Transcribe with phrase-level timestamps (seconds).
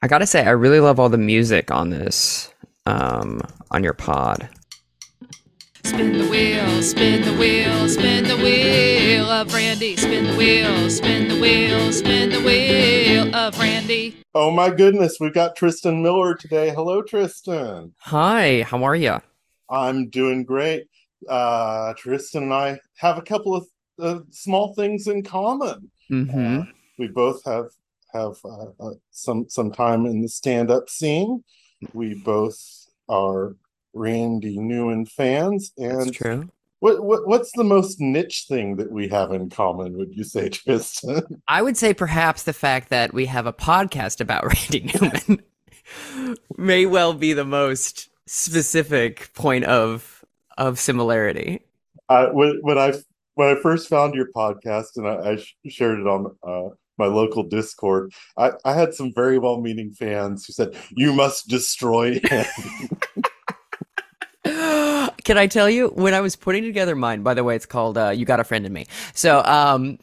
[0.00, 2.54] I gotta say, I really love all the music on this,
[2.86, 3.40] um,
[3.72, 4.48] on your pod.
[5.82, 9.96] Spin the wheel, spin the wheel, spin the wheel of Randy.
[9.96, 14.22] Spin the wheel, spin the wheel, spin the wheel of Randy.
[14.36, 16.70] Oh my goodness, we've got Tristan Miller today.
[16.70, 17.92] Hello, Tristan.
[17.98, 19.20] Hi, how are you?
[19.68, 20.86] I'm doing great.
[21.28, 23.66] Uh, Tristan and I have a couple of
[23.98, 25.90] uh, small things in common.
[26.08, 26.60] Mm-hmm.
[26.60, 26.64] Uh,
[26.98, 27.66] we both have
[28.12, 31.44] have uh, uh, some some time in the stand up scene.
[31.92, 32.58] We both
[33.08, 33.56] are
[33.94, 36.48] Randy Newman fans, and That's true.
[36.80, 39.96] what, what what's the most niche thing that we have in common?
[39.96, 41.42] Would you say, Tristan?
[41.46, 45.42] I would say perhaps the fact that we have a podcast about Randy Newman
[46.56, 50.24] may well be the most specific point of
[50.56, 51.60] of similarity.
[52.08, 52.94] Uh, when when I
[53.34, 57.06] when I first found your podcast and I, I sh- shared it on uh, my
[57.06, 62.46] local Discord, I, I had some very well-meaning fans who said, "You must destroy him."
[65.24, 67.22] Can I tell you when I was putting together mine?
[67.22, 69.98] By the way, it's called uh, "You Got a Friend in Me." So, um,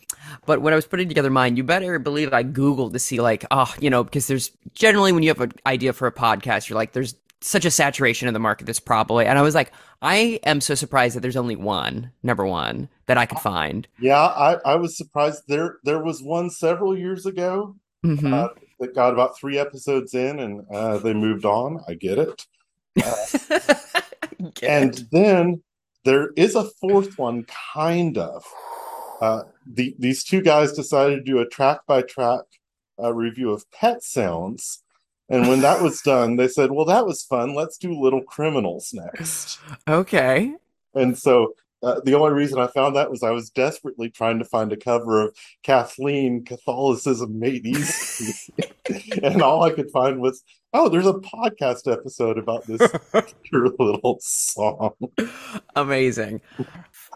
[0.45, 3.45] but when I was putting together mine, you better believe I googled to see like,
[3.51, 6.77] oh, you know, because there's generally when you have an idea for a podcast, you're
[6.77, 7.15] like, there's
[7.45, 8.65] such a saturation in the market.
[8.65, 12.45] That's probably, and I was like, I am so surprised that there's only one number
[12.45, 13.87] one that I could find.
[13.99, 15.43] yeah, I, I was surprised.
[15.47, 18.33] There there was one several years ago Mhm.
[18.33, 21.79] uh, that got about three episodes in, and uh, they moved on.
[21.87, 22.45] I get it.
[24.55, 25.11] Get and it?
[25.11, 25.63] then
[26.03, 28.43] there is a fourth one, kind of.
[29.21, 32.41] Uh, the, these two guys decided to do a track by track
[33.01, 34.83] uh, review of Pet Sounds.
[35.29, 37.55] And when that was done, they said, Well, that was fun.
[37.55, 39.59] Let's do Little Criminals next.
[39.87, 40.53] okay.
[40.93, 44.45] And so uh, the only reason I found that was I was desperately trying to
[44.45, 48.53] find a cover of Kathleen Catholicism Made Easy.
[49.23, 52.81] and all I could find was, Oh, there's a podcast episode about this
[53.51, 54.91] little song.
[55.75, 56.41] Amazing.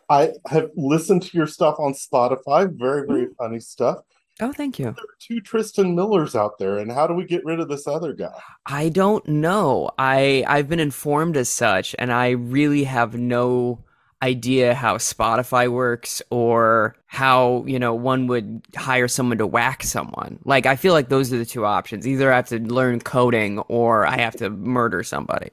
[0.09, 2.71] I have listened to your stuff on Spotify.
[2.71, 3.99] Very, very funny stuff.
[4.41, 4.85] Oh, thank you.
[4.85, 7.87] There are two Tristan Millers out there, and how do we get rid of this
[7.87, 8.39] other guy?
[8.65, 9.91] I don't know.
[9.97, 13.83] I I've been informed as such, and I really have no
[14.21, 20.39] idea how Spotify works or how, you know, one would hire someone to whack someone.
[20.43, 22.07] Like I feel like those are the two options.
[22.07, 25.51] Either I have to learn coding or I have to murder somebody.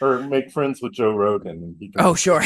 [0.00, 1.62] Or make friends with Joe Rogan.
[1.62, 2.42] And he can Oh, sure.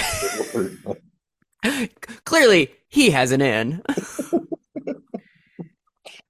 [2.25, 3.83] Clearly, he has an in.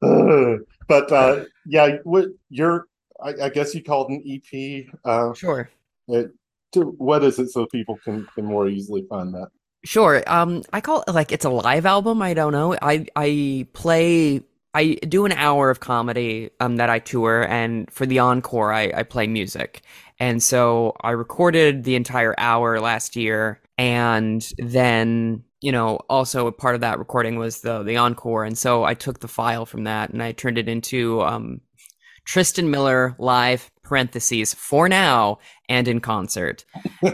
[0.03, 0.57] Uh,
[0.89, 2.87] but uh, yeah, what you're,
[3.23, 4.87] I, I guess you called an EP.
[5.05, 5.71] Uh, Sure.
[6.09, 6.31] it,
[6.73, 9.49] to, what is it so people can, can more easily find that?
[9.85, 10.23] Sure.
[10.27, 12.23] Um, I call it like it's a live album.
[12.23, 12.77] I don't know.
[12.81, 14.43] I I play.
[14.75, 18.93] I do an hour of comedy um that I tour, and for the encore, I
[18.95, 19.83] I play music.
[20.21, 26.53] And so I recorded the entire hour last year, and then you know also a
[26.53, 29.85] part of that recording was the the encore, and so I took the file from
[29.85, 31.61] that and I turned it into um
[32.25, 36.65] Tristan Miller live parentheses for now and in concert.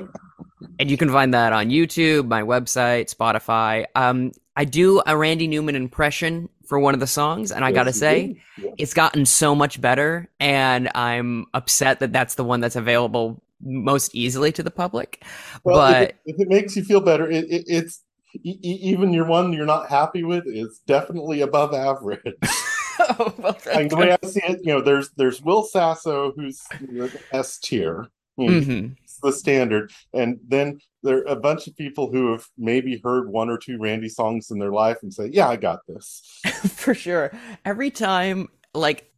[0.81, 3.84] And you can find that on YouTube, my website, Spotify.
[3.94, 7.75] Um, I do a Randy Newman impression for one of the songs, and I Yes,
[7.75, 8.37] gotta say.
[8.56, 8.70] Yeah.
[8.78, 14.14] it's gotten so much better, and I'm upset that that's the one that's available most
[14.14, 15.25] easily to the public.
[15.64, 18.03] Well, if but it, if it makes you feel better, it, it, it's
[18.34, 22.20] e- even your one you're not happy with is definitely above average.
[23.00, 26.62] oh, well, like the way I see it, you know, there's there's Will Sasso who's
[26.80, 28.96] you know, the S tier, you know, Mhm.
[29.22, 33.48] the standard, and then there are a bunch of people who have maybe heard one
[33.50, 36.22] or two Randy songs in their life and say, "Yeah, I got this."
[36.68, 37.30] for sure
[37.64, 39.10] every time like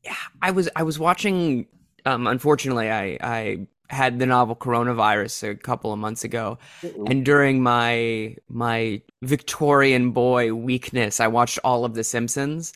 [0.43, 1.67] i was i was watching
[2.07, 6.59] um unfortunately i i had the novel coronavirus a couple of months ago.
[7.07, 12.73] And during my my victorian boy weakness i watched all of the simpsons.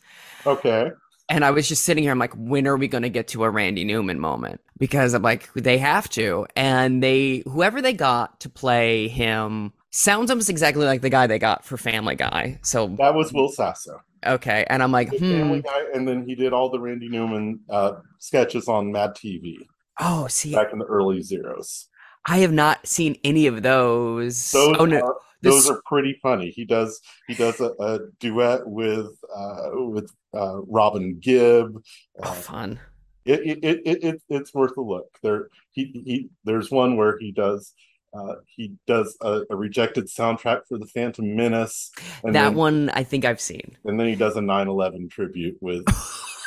[0.46, 0.90] Okay,
[1.28, 3.44] and i was just sitting here i'm like when are we going to get to
[3.44, 4.60] a randy newman moment?
[4.78, 6.46] Because i'm like they have to.
[6.56, 11.38] And they whoever they got to play him sounds almost exactly like the guy they
[11.38, 12.58] got for family guy.
[12.62, 14.66] So that was Will Sasso, okay.
[14.68, 17.94] And i'm like hmm Family Guy, and then he did all the Randy Newman uh,
[18.18, 19.68] sketches on Mad TV
[20.00, 21.88] oh see back in the early zeros.
[22.26, 24.50] I have not seen any of those.
[24.52, 26.50] Those oh no, are this- those are pretty funny.
[26.50, 31.76] He does he does a, a duet with uh, with uh, Robin Gibb.
[31.76, 32.80] oh, Uh, fun.
[33.26, 35.06] it, it, it, it it's worth a look.
[35.22, 37.72] There he, he there's one where he does
[38.14, 41.90] uh, he does a, a rejected soundtrack for the Phantom Menace,
[42.22, 43.76] that then, one I think I've seen.
[43.84, 45.84] and then he does a 9/11 tribute with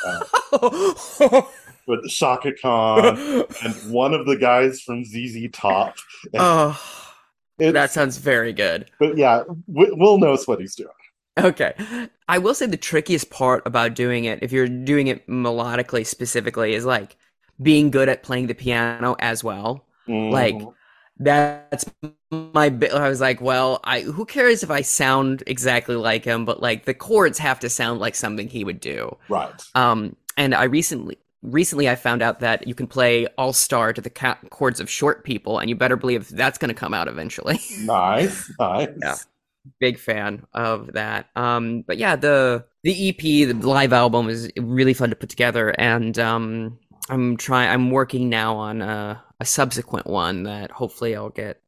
[1.86, 3.16] with Chaka Khan
[3.64, 5.96] and one of the guys from ZZ Top.
[6.34, 6.80] oh,
[7.58, 8.90] that sounds very good.
[8.98, 9.42] but yeah,
[9.72, 10.90] Wi- Will knows what he's doing.
[11.38, 11.72] Okay.
[12.28, 16.74] I will say the trickiest part about doing it, if you're doing it melodically specifically,
[16.74, 17.16] is like
[17.62, 19.84] being good at playing the piano as well.
[20.08, 20.74] Like, Mhm.
[21.18, 21.84] That's
[22.30, 22.92] my bit.
[22.92, 26.84] I was like, well, I who cares if I sound exactly like him, but like
[26.84, 29.16] the chords have to sound like something he would do.
[29.28, 29.60] right.
[29.74, 34.00] Um, and I recently recently I found out that you can play all star to
[34.00, 37.08] the ca- chords of short people, and you better believe that's going to come out
[37.08, 37.60] eventually.
[37.78, 38.88] Nice, nice.
[39.02, 39.16] Yeah.
[39.80, 41.28] Big fan of that.
[41.36, 45.70] Um, but yeah, the the EP, the live album is really fun to put together,
[45.78, 46.78] and um,
[47.10, 47.68] I'm trying.
[47.70, 51.60] I'm working now on a, a subsequent one that hopefully I'll get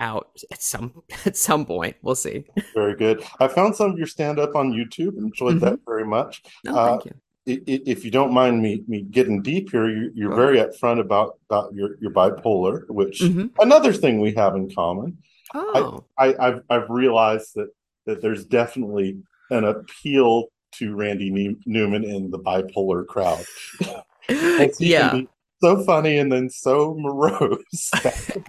[0.00, 1.96] out at some at some point.
[2.02, 2.44] We'll see.
[2.74, 3.24] Very good.
[3.40, 6.42] I found some of your stand up on YouTube enjoyed that very much.
[6.66, 7.14] Oh, Uh, thank you.
[7.48, 10.36] I- i- If you don't mind me me getting deep here, you, you're Sure.
[10.36, 13.50] very upfront about about your your bipolar, which Mhm.
[13.58, 15.18] another thing we have in common.
[15.54, 17.70] Oh, I, I've I've realized that
[18.06, 19.18] that there's definitely
[19.50, 23.44] an appeal to Randy Ne- Newman in the bipolar crowd.
[24.30, 25.28] Like, he can yeah, be
[25.60, 28.42] so funny and then so morose back to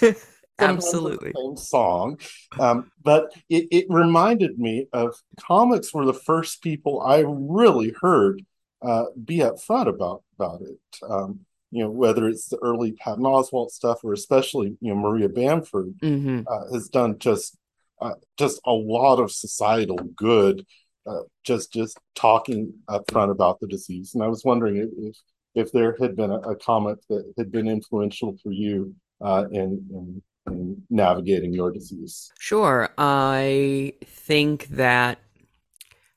[0.60, 1.32] the absolutely.
[1.36, 2.18] same song.
[2.58, 8.42] Um, but it, it reminded me of comics were the first people I really heard
[8.82, 10.78] uh, be upfront about about it.
[11.08, 11.40] Um,
[11.70, 15.94] you know, whether it's the early Patton Oswalt stuff or especially you know Maria Bamford
[16.02, 17.56] hmm uh, has done just
[18.00, 20.66] uh, just a lot of societal good.
[21.06, 25.16] Uh, just just talking upfront about the disease, and I was wondering if if,
[25.54, 29.86] if there had been a, a comic that had been influential for you uh, in,
[29.90, 32.30] in in navigating your disease.
[32.38, 32.90] Sure.
[32.98, 35.18] I think that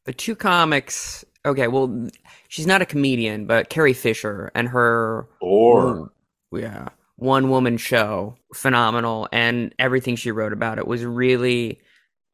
[0.05, 1.23] the two comics.
[1.45, 2.09] Okay, well,
[2.49, 6.11] she's not a comedian, but Carrie Fisher and her Or
[6.51, 11.79] yeah, one woman show, phenomenal, and everything she wrote about it was really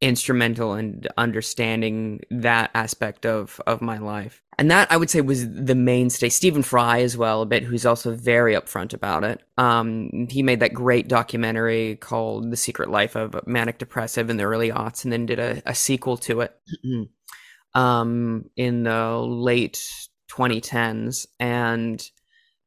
[0.04, 4.42] instrumental in understanding that aspect of of my life.
[4.58, 6.30] And that I would say was the mainstay.
[6.30, 9.42] Stephen Fry as well, a bit, who's also very upfront about it.
[9.58, 14.44] Um, he made that great documentary called "The Secret Life of Manic Depressive" in the
[14.44, 16.56] early aughts, and then did a, a sequel to it
[17.74, 19.82] um, in the late
[20.30, 22.06] 2010s, and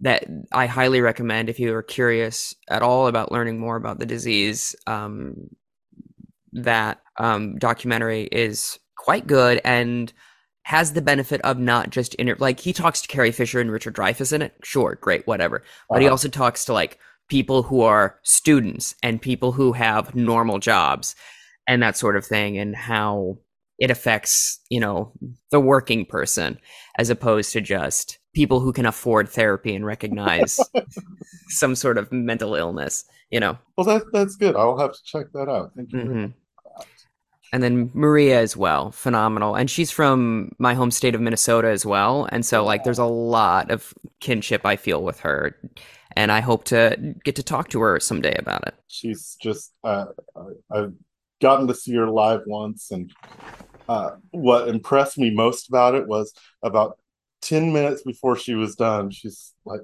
[0.00, 4.06] that I highly recommend if you are curious at all about learning more about the
[4.06, 4.74] disease.
[4.86, 5.50] Um,
[6.62, 10.12] that um, documentary is quite good and
[10.62, 13.94] has the benefit of not just inter- like he talks to Carrie Fisher and Richard
[13.94, 14.54] Dreyfuss in it.
[14.64, 15.62] Sure, great, whatever.
[15.88, 16.12] But he Uh-huh.
[16.14, 16.98] also talks to like
[17.28, 21.14] people who are students and people who have normal jobs
[21.68, 23.38] and that sort of thing, and how
[23.78, 25.12] it affects you know
[25.50, 26.58] the working person
[26.98, 30.58] as opposed to just people who can afford therapy and recognize
[31.48, 33.04] some sort of mental illness.
[33.30, 33.58] You know.
[33.76, 34.54] well, that that's good.
[34.56, 35.72] I'll have to check that out.
[35.76, 35.98] Thank you.
[35.98, 36.34] Mhm.
[37.52, 39.54] And then Maria as well, phenomenal.
[39.54, 42.28] And she's from my home state of Minnesota as well.
[42.30, 45.56] And so, like, there's a lot of kinship I feel with her.
[46.16, 48.74] And I hope to get to talk to her someday about it.
[48.88, 50.06] She's just uh,
[50.36, 50.94] I- I've
[51.40, 53.12] gotten to see her live once, and
[53.88, 56.32] uh, what impressed me most about it was
[56.62, 56.98] about
[57.42, 59.82] ten minutes before she was done, she's like,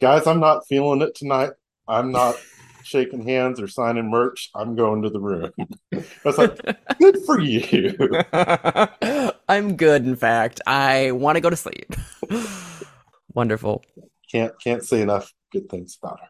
[0.00, 1.50] "Guys, I'm not feeling it tonight.
[1.88, 2.36] I'm not
[2.84, 4.50] shaking hands or signing merch.
[4.54, 5.50] I'm going to the room."
[5.92, 6.60] I was like,
[6.98, 7.94] "Good for you."
[9.48, 10.60] I'm good, in fact.
[10.66, 11.94] I want to go to sleep.
[13.34, 13.82] Wonderful.
[14.30, 16.28] Can't can't say enough good things about her.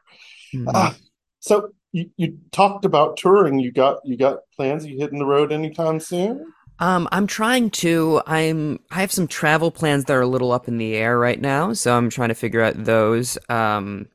[0.58, 0.72] Mhm.
[0.74, 0.96] Ah,
[1.40, 3.58] so you, you talked about touring.
[3.58, 4.86] You got you got plans?
[4.86, 6.52] You hitting the road anytime soon?
[6.78, 8.22] Um, I'm trying to.
[8.26, 8.80] I'm.
[8.90, 11.72] I have some travel plans that are a little up in the air right now,
[11.74, 13.38] so I'm trying to figure out those.
[13.48, 14.08] Um,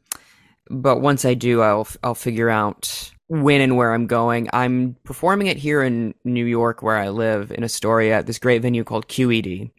[0.70, 4.50] but once I do, I'll I'll figure out when and where I'm going.
[4.54, 8.62] I'm performing it here in New York, where I live, in Astoria, at this great
[8.62, 9.72] venue called QED,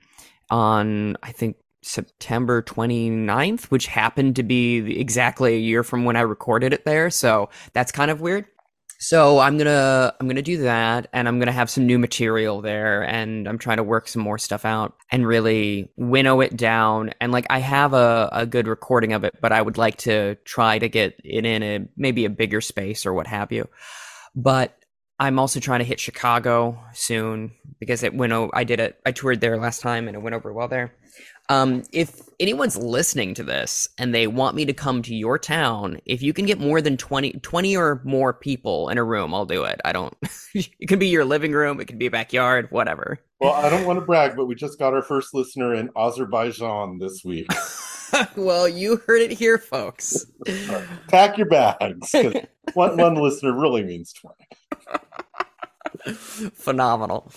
[0.51, 6.21] on I think September 29th, which happened to be exactly a year from when I
[6.21, 7.11] recorded it there.
[7.11, 8.47] So that's kind of weird.
[9.01, 13.03] So I'm gonna I'm gonna do that, and I'm gonna have some new material there,
[13.03, 17.13] and I'm trying to work some more stuff out and really winnow it down.
[17.21, 20.35] And like I have a, a good recording of it, but I would like to
[20.45, 23.69] try to get it in a maybe a bigger space or what have you.
[24.35, 24.77] But
[25.21, 28.33] I'm also trying to hit Chicago soon because it went.
[28.33, 28.99] o- I did it.
[29.07, 30.93] I toured there last time and it went over well there.
[31.49, 35.99] Um, if anyone's listening to this and they want me to come to your town,
[36.05, 39.47] if you can get more than 20, 20 or more people in a room, I'll
[39.47, 39.81] do it.
[39.85, 40.15] I don't.
[40.55, 41.81] it could be your living room.
[41.81, 42.69] It could be a backyard.
[42.71, 43.19] Whatever.
[43.41, 46.99] Well, I don't want to brag, but we just got our first listener in Azerbaijan
[46.99, 47.49] this week.
[48.37, 50.27] well, you heard it here, folks.
[51.09, 52.15] Pack your bags.
[52.75, 54.35] one, one listener really means 20.
[56.53, 57.31] Phenomenal.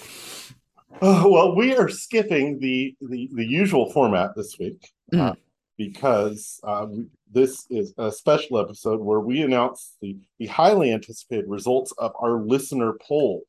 [1.01, 5.33] Uh, well, we are skipping the, the, the usual format this week uh,
[5.77, 11.45] because uh, we- this is a special episode where we announce the, the highly anticipated
[11.48, 13.41] results of our listener poll.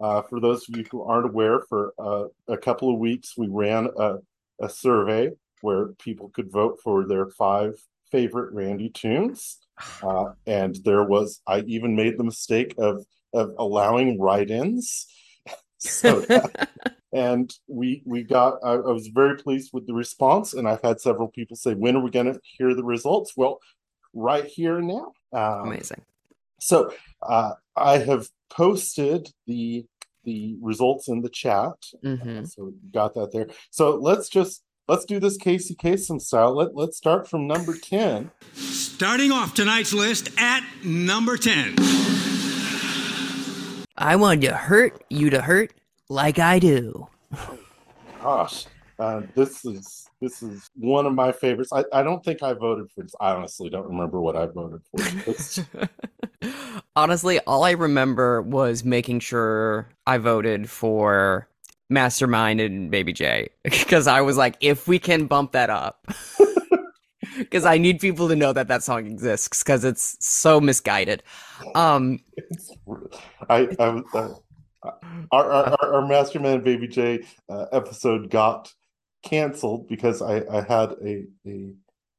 [0.00, 3.46] Uh, for those of you who aren't aware, for uh, a couple of weeks, we
[3.48, 4.16] ran a,
[4.60, 5.30] a survey
[5.60, 7.74] where people could vote for their five
[8.10, 9.58] favorite Randy tunes.
[10.02, 15.06] Uh, and there was, I even made the mistake of, of allowing write ins.
[15.78, 16.24] So
[17.12, 21.00] and we we got I, I was very pleased with the response and i've had
[21.00, 23.32] several people say when are we going to hear the results?
[23.36, 23.60] Well
[24.14, 25.12] right here and now.
[25.32, 26.02] Um, Amazing.
[26.60, 26.92] so
[27.22, 29.86] uh, i have posted the
[30.24, 31.76] the results in the chat.
[32.02, 33.48] Hmm so got that there.
[33.70, 36.54] So let's just let's do this casey Kasem style.
[36.56, 41.76] Let, let's start from number 10 Starting off tonight's list at number 10.
[43.98, 45.74] I wanted to hurt you to hurt
[46.08, 47.08] like I do.
[48.22, 48.66] gosh
[48.98, 51.72] uh, this is this is one of my favorites.
[51.72, 53.14] I, I don't think i voted for this.
[53.20, 55.88] I honestly don't remember what i voted for.
[56.96, 61.48] Honestly, all I remember was making sure I voted for
[61.88, 66.04] Masterman and Baby J because I was like, if we can bump that up,
[67.38, 71.22] because I need people to know that that song exists because it's so misguided.
[71.74, 72.20] Um,
[73.48, 74.88] I, I was, uh,
[75.32, 78.72] our, our, our, Masterman Baby J uh, episode got
[79.22, 81.72] canceled because I, I had a a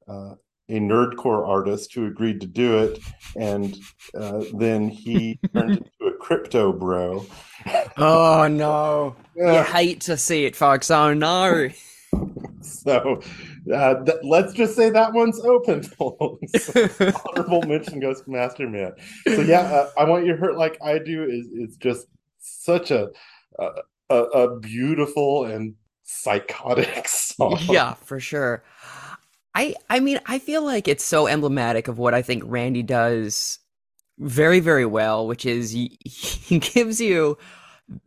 [0.07, 0.35] uh,
[0.69, 2.99] a nerdcore artist who agreed to do it,
[3.35, 3.77] and
[4.15, 7.25] uh, then he turned into a crypto bro.
[7.97, 10.91] oh no, you hate to see it, folks.
[10.91, 11.69] Oh no.
[12.61, 13.21] so
[13.73, 15.83] uh, th- let's just say that one's open.
[15.99, 18.93] Honorable mention goes to Masterman.
[19.27, 22.07] So yeah, uh, I want you hurt like I do is is just
[22.39, 23.09] such a
[23.57, 23.69] a,
[24.09, 27.59] a, a beautiful and psychotic song.
[27.69, 28.63] Yeah, for sure.
[29.55, 33.59] I I mean, I feel like it's so emblematic of what I think Randy does
[34.17, 37.37] very very well, which is he, he gives you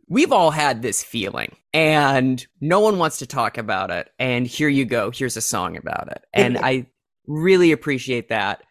[0.07, 4.69] we've all had this feeling and no one wants to talk about it and here
[4.69, 6.23] you go, here's a song about it.
[6.33, 6.87] And I
[7.27, 8.63] really appreciate that.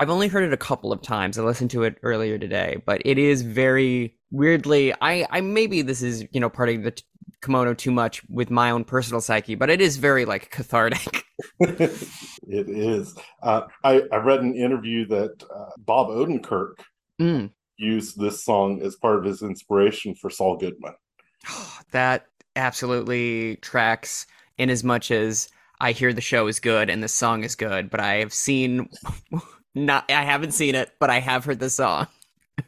[0.00, 1.38] I've only heard it a couple of times.
[1.38, 6.02] I listened to it earlier today, but it is very weirdly I I maybe this
[6.02, 7.04] is, you know, part of the t-
[7.42, 11.24] kimono too much with my own personal psyche, but it is very like cathartic.
[11.60, 13.14] it is.
[13.42, 16.74] Uh, I I read an interview that uh, Bob Odenkirk
[17.20, 17.50] Mm.
[17.78, 20.94] Used this song as part of his inspiration for Saul Goodman.
[21.92, 24.26] that absolutely tracks
[24.58, 25.48] in as much as
[25.80, 28.88] I hear the show is good and the song is good, but I have seen
[29.74, 32.08] not I haven't seen it, but I have heard the song.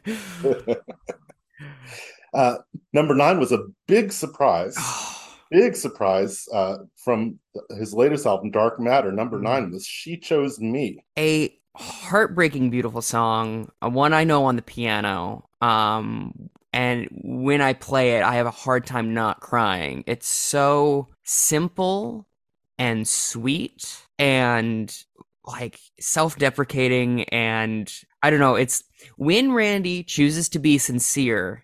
[2.33, 2.57] uh,
[2.93, 4.77] number nine was a big surprise.
[5.51, 7.37] big surprise uh, from
[7.77, 9.11] his latest album, Dark Matter.
[9.11, 11.03] Number nine was She Chose Me.
[11.19, 17.71] a heartbreaking beautiful song uh, one i know on the piano um and when i
[17.73, 22.27] play it i have a hard time not crying it's so simple
[22.77, 25.03] and sweet and
[25.45, 28.83] like self-deprecating and i don't know it's
[29.15, 31.63] when randy chooses to be sincere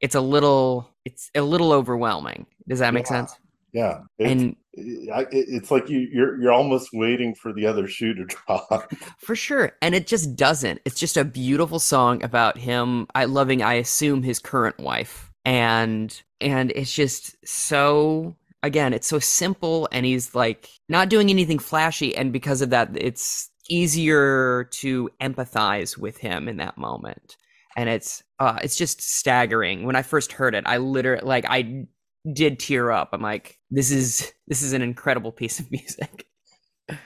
[0.00, 3.08] it's a little it's a little overwhelming does that make Yeah.
[3.08, 3.36] sense
[3.72, 4.00] Yeah.
[4.18, 8.92] It's, and it's like you, you're you're almost waiting for the other shoe to drop.
[9.18, 9.72] For sure.
[9.82, 10.80] And it just doesn't.
[10.84, 15.30] It's just a beautiful song about him I loving I assume his current wife.
[15.44, 21.58] And and it's just so again, it's so simple and he's like not doing anything
[21.58, 27.36] flashy and because of that it's easier to empathize with him in that moment.
[27.76, 29.84] And it's uh it's just staggering.
[29.84, 31.86] When I first heard it, I literally like I
[32.32, 33.10] did tear up.
[33.12, 36.26] I'm like this is this is an incredible piece of music.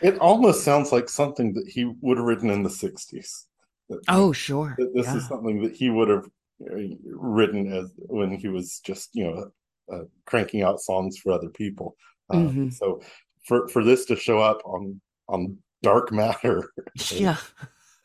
[0.02, 3.44] It almost sounds like something that he would have written in the '60s.
[4.08, 4.76] Oh, sure.
[4.94, 5.16] this Yeah.
[5.16, 6.26] is something that he would have
[6.70, 6.74] uh,
[7.06, 9.50] written as when he was just you know
[9.92, 11.96] uh, cranking out songs for other people.
[12.28, 12.72] Uh, Mhm.
[12.72, 13.00] So
[13.46, 16.70] for for this to show up on on Dark Matter
[17.10, 17.38] Yeah.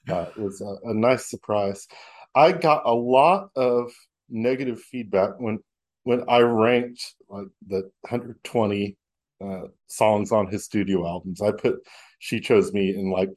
[0.09, 1.87] uh, was a, a nice surprise.
[2.35, 3.91] I got a lot of
[4.29, 5.59] negative feedback when
[6.05, 8.97] when I ranked like the 120
[9.43, 11.41] uh, songs on his studio albums.
[11.41, 11.79] I put
[12.19, 13.29] "She Chose Me" in like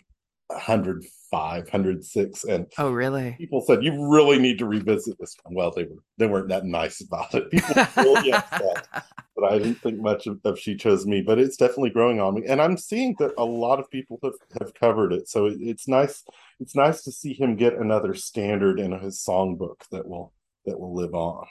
[0.46, 3.34] 105, 106, and Oh, really?
[3.36, 5.54] people said you really need to revisit this one.
[5.54, 7.50] Well, they were they weren't that nice about it.
[7.50, 8.86] People really upset
[9.36, 12.34] but I didn't think much of, of She Chose Me, but it's definitely growing on
[12.34, 12.42] me.
[12.46, 15.28] And I'm seeing that a lot of people have, have covered it.
[15.28, 16.24] So it, it's nice.
[16.60, 20.32] It's nice to see him get another standard in his songbook that will
[20.66, 21.46] that will live on.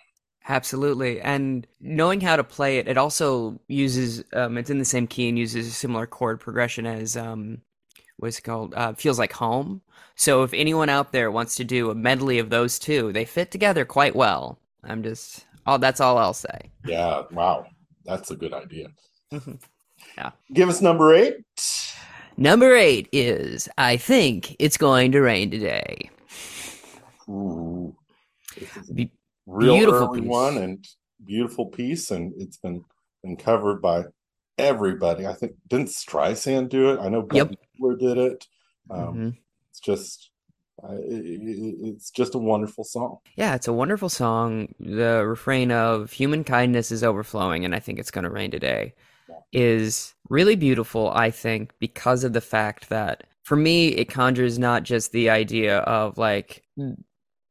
[0.49, 1.19] Absolutely.
[1.21, 5.29] And knowing how to play it, it also uses um it's in the same key
[5.29, 7.61] and uses a similar chord progression as um
[8.17, 8.73] what's it called?
[8.75, 9.81] Uh feels like home.
[10.15, 13.51] So if anyone out there wants to do a medley of those two, they fit
[13.51, 14.59] together quite well.
[14.83, 16.71] I'm just oh that's all I'll say.
[16.85, 17.67] Yeah, wow.
[18.05, 18.87] That's a good idea.
[20.17, 20.31] Yeah.
[20.53, 21.35] Give us number eight.
[22.37, 26.09] Number eight is I think it's going to rain today.
[27.29, 27.95] Ooh.
[28.57, 29.11] This is a Be-
[29.47, 30.29] real beautiful early piece.
[30.29, 30.85] one and
[31.25, 32.83] beautiful piece, and it's been
[33.23, 34.03] been covered by
[34.59, 35.25] everybody.
[35.25, 36.99] I think didn't Streisand do it?
[36.99, 37.49] I know Yep.
[37.49, 38.45] Bette Midler did it.
[38.89, 39.37] Um, Mhm.
[39.71, 40.29] It's just
[40.83, 43.17] uh, it, it- it's just a wonderful song.
[43.35, 44.75] Yeah, it's a wonderful song.
[44.79, 48.93] The refrain of human kindness is overflowing, and I think it's going to rain today
[49.51, 54.83] is really beautiful, I think, because of the fact that for me, it conjures not
[54.83, 56.63] just the idea of like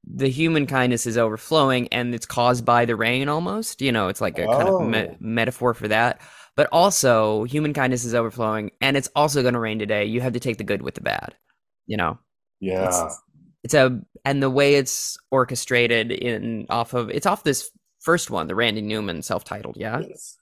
[0.06, 3.82] the human kindness is overflowing and it's caused by the rain almost.
[3.82, 5.16] You know, it's like a kind of me- Oh.
[5.20, 6.20] metaphor for that.
[6.54, 10.04] But also, human kindness is overflowing and it's also going to rain today.
[10.06, 11.34] You have to take the good with the bad,
[11.86, 12.18] you know?
[12.60, 13.20] Yeah, It's-
[13.64, 17.70] it's a and the way it's orchestrated in off of it's off this
[18.00, 20.36] first one the randy newman self-titled yeah yes.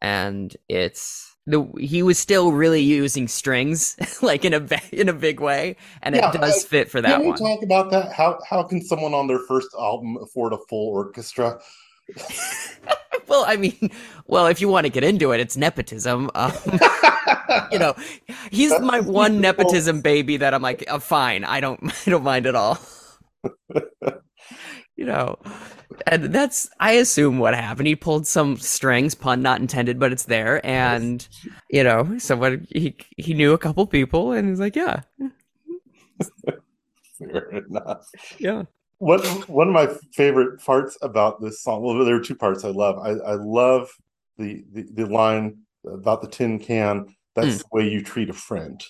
[0.00, 5.40] and it's the he was still really using strings like in a in a big
[5.40, 7.36] way and Yeah, it does uh, fit for that one.
[7.36, 8.12] Can we one talk about that?
[8.12, 11.58] How how can someone on their first album afford a full orchestra?
[13.28, 13.90] well i mean
[14.26, 16.52] well if you want to get into it it's nepotism um,
[17.70, 17.94] you know
[18.50, 22.24] he's That's my one nepotism baby that i'm like uh, fine i don't i don't
[22.24, 22.78] mind at all
[24.96, 25.36] you know
[26.06, 30.24] and that's i assume what happened he pulled some strings pun not intended but it's
[30.24, 31.28] there and
[31.70, 35.00] you know someone he he knew a couple people and he's like yeah
[37.18, 38.06] Fair enough.
[38.38, 38.62] yeah
[38.98, 41.82] One one of my favorite parts about this song.
[41.82, 42.98] Well, there are two parts I love.
[42.98, 43.88] I, I love
[44.38, 47.06] the, the the line about the tin can.
[47.34, 47.58] That's Mm.
[47.58, 48.82] the way you treat a friend.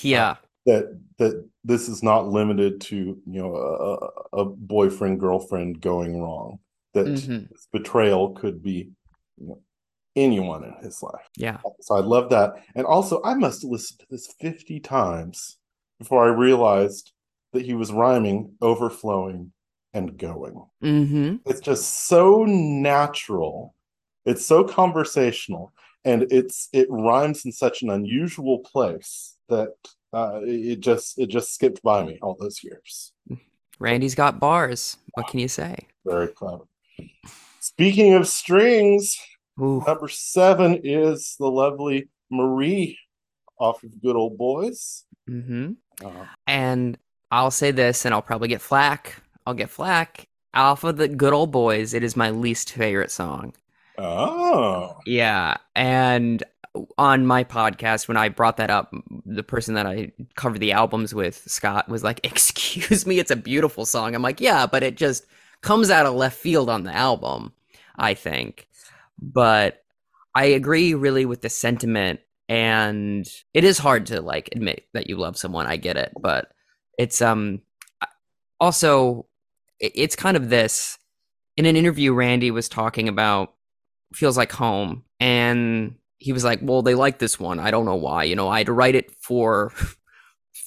[0.00, 3.56] yeah That that this is not limited to you know
[4.32, 6.58] a, a boyfriend girlfriend going wrong.
[6.94, 7.48] That Mhm.
[7.50, 8.90] this betrayal could be
[9.38, 9.60] you know,
[10.14, 11.28] anyone in his life.
[11.36, 12.54] yeah So I love that.
[12.74, 15.58] And also, I must have listened to this 50 times
[15.98, 17.12] before I realized
[17.52, 19.52] that he was rhyming, overflowing,
[19.94, 20.64] and going.
[20.82, 23.74] mm-hmm It's just so natural.
[24.24, 25.72] It's so conversational,
[26.04, 29.70] and it's it rhymes in such an unusual place that
[30.12, 33.12] uh, it just it just skipped by me all those years.
[33.78, 36.64] randy's got bars what can you say Very clever.
[37.60, 39.16] Speaking of strings,
[39.60, 39.82] Ooh.
[39.86, 42.98] number seven is the lovely Marie
[43.58, 45.04] off of Good Old Boys.
[45.28, 45.72] mm-hmm
[46.04, 46.98] Uh, And
[47.30, 49.22] I'll say this, and I'll probably get flack.
[49.46, 50.26] I'll get flack.
[50.54, 53.54] Off of the good old boys, it is my least favorite song.
[53.98, 55.56] oh, Yeah.
[55.74, 56.42] And
[56.96, 58.94] on my podcast, when I brought that up,
[59.26, 63.36] the person that I covered the albums with, Scott, was like, Excuse me, it's a
[63.36, 64.14] beautiful song.
[64.14, 65.26] I'm like, Yeah, but it just
[65.60, 67.52] comes out of left field on the album,
[67.96, 68.68] I think.
[69.20, 69.84] But
[70.34, 72.20] I agree really with the sentiment.
[72.48, 75.66] And it is hard to like admit that you love someone.
[75.66, 76.12] I get it.
[76.20, 76.50] But
[76.98, 77.60] it's, um,
[78.60, 79.26] also,
[79.78, 80.98] it's kind of this.
[81.56, 83.52] In an interview, Randy was talking about
[84.14, 87.58] feels like home and he was like well they like this one.
[87.58, 88.24] I don't know why.
[88.24, 89.72] You know i had to write it for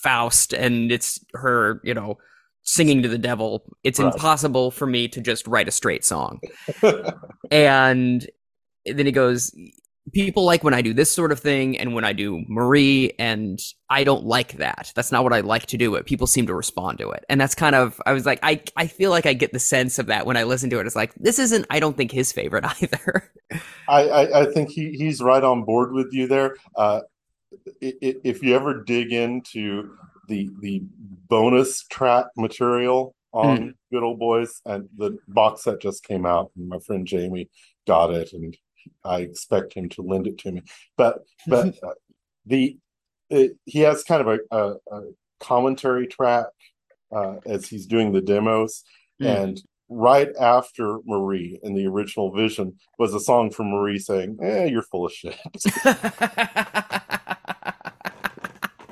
[0.03, 2.17] faust and it's her you know
[2.63, 3.63] singing to the devil.
[3.83, 4.13] It's Right.
[4.13, 6.39] impossible for me to just write a straight song.
[7.51, 8.27] And
[8.85, 9.51] then he goes
[10.13, 13.59] people like when i do this sort of thing and when i do marie and
[13.89, 14.91] i don't like that.
[14.95, 17.23] That's not what i like to do It people seem to respond to it.
[17.29, 19.99] And that's kind of i was like i i feel like i get the sense
[19.99, 20.85] of that when i listen to it.
[20.85, 23.31] It's like this isn't i don't think his favorite either.
[23.87, 26.55] I, I, I think he, he's right on board with you there.
[26.75, 27.01] Uh,
[27.81, 29.95] if you ever dig into
[30.27, 30.83] the the
[31.29, 36.69] bonus track material on Good Old Boys, and the box set just came out, and
[36.69, 37.49] my friend Jamie
[37.85, 38.55] got it, and
[39.03, 40.61] I expect him to lend it to me.
[40.97, 41.93] But but uh,
[42.45, 42.77] the
[43.29, 45.01] it, he has kind of a, a, a
[45.39, 46.45] commentary track
[47.15, 48.83] uh, as he's doing the demos,
[49.21, 49.43] Mm.
[49.43, 54.65] and right after Marie in the original Vision was a song from Marie saying, "Eh,
[54.65, 55.37] you're full of shit."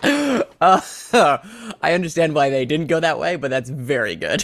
[0.62, 0.82] uh,
[1.82, 4.44] I understand why they didn't go that way, but that's very good.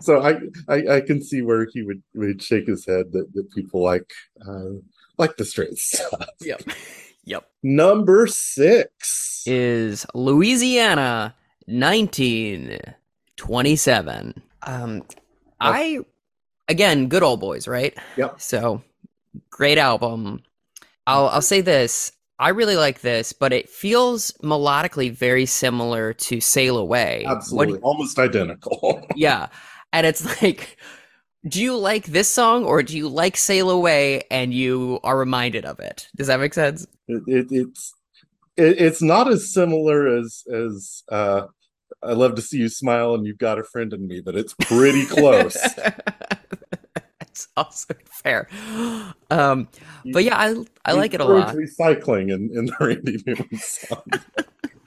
[0.02, 3.50] so I, I I can see where he would would shake his head that, that
[3.52, 4.10] people like
[4.46, 4.70] uh,
[5.18, 6.28] like the straight stuff.
[6.40, 6.62] yep.
[7.24, 7.46] Yep.
[7.62, 9.42] Number six.
[9.46, 11.34] Is Louisiana
[11.66, 14.42] 1927.
[14.62, 15.02] Um
[15.60, 16.00] I
[16.68, 17.96] again, good old boys, right?
[18.16, 18.40] Yep.
[18.40, 18.82] So
[19.50, 20.42] great album.
[21.06, 22.12] I'll I'll say this.
[22.38, 27.24] I really like this, but it feels melodically very similar to Sail Away.
[27.26, 29.06] What- Absolutely, almost identical.
[29.14, 29.48] yeah.
[29.92, 30.78] And it's like,
[31.48, 35.64] do you like this song or do you like Sail Away and you are reminded
[35.64, 36.08] of it?
[36.16, 36.86] Does that make sense?
[37.08, 37.94] it, it, it's
[38.56, 41.46] it, it's not as similar as as uh,
[42.02, 44.54] I love to see you smile and you've got a friend in me, but it's
[44.54, 45.56] pretty close.
[47.18, 48.48] That's also fair.
[49.30, 49.68] Um,
[50.12, 51.54] but yeah, I I like it a lot.
[51.54, 54.02] Recycling in, in the Randy Newman song.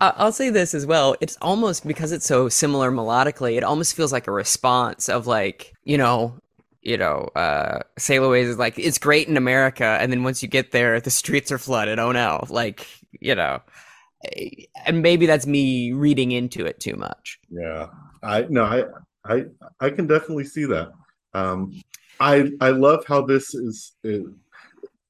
[0.00, 1.16] I'll say this as well.
[1.20, 3.56] It's almost because it's so similar melodically.
[3.56, 6.34] It almost feels like a response of like you know,
[6.82, 11.00] you know, uh, is like it's great in America, and then once you get there,
[11.00, 11.98] the streets are flooded.
[11.98, 12.86] Oh no, like
[13.20, 13.60] you know,
[14.36, 17.38] eh, and maybe that's me reading into it too much.
[17.50, 17.88] Yeah,
[18.22, 18.84] I no, I
[19.24, 19.44] I
[19.80, 20.92] I can definitely see that.
[21.32, 21.82] Um,
[22.20, 23.92] I I love how this is.
[24.02, 24.24] It,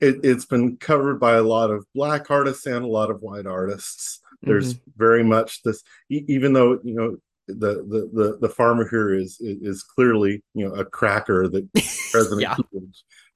[0.00, 3.46] it, it's been covered by a lot of black artists and a lot of white
[3.46, 4.20] artists.
[4.42, 7.16] There's very much this, even though you know
[7.48, 11.66] the the the, the farmer here is is clearly you know a cracker that
[12.12, 12.56] President Yeah.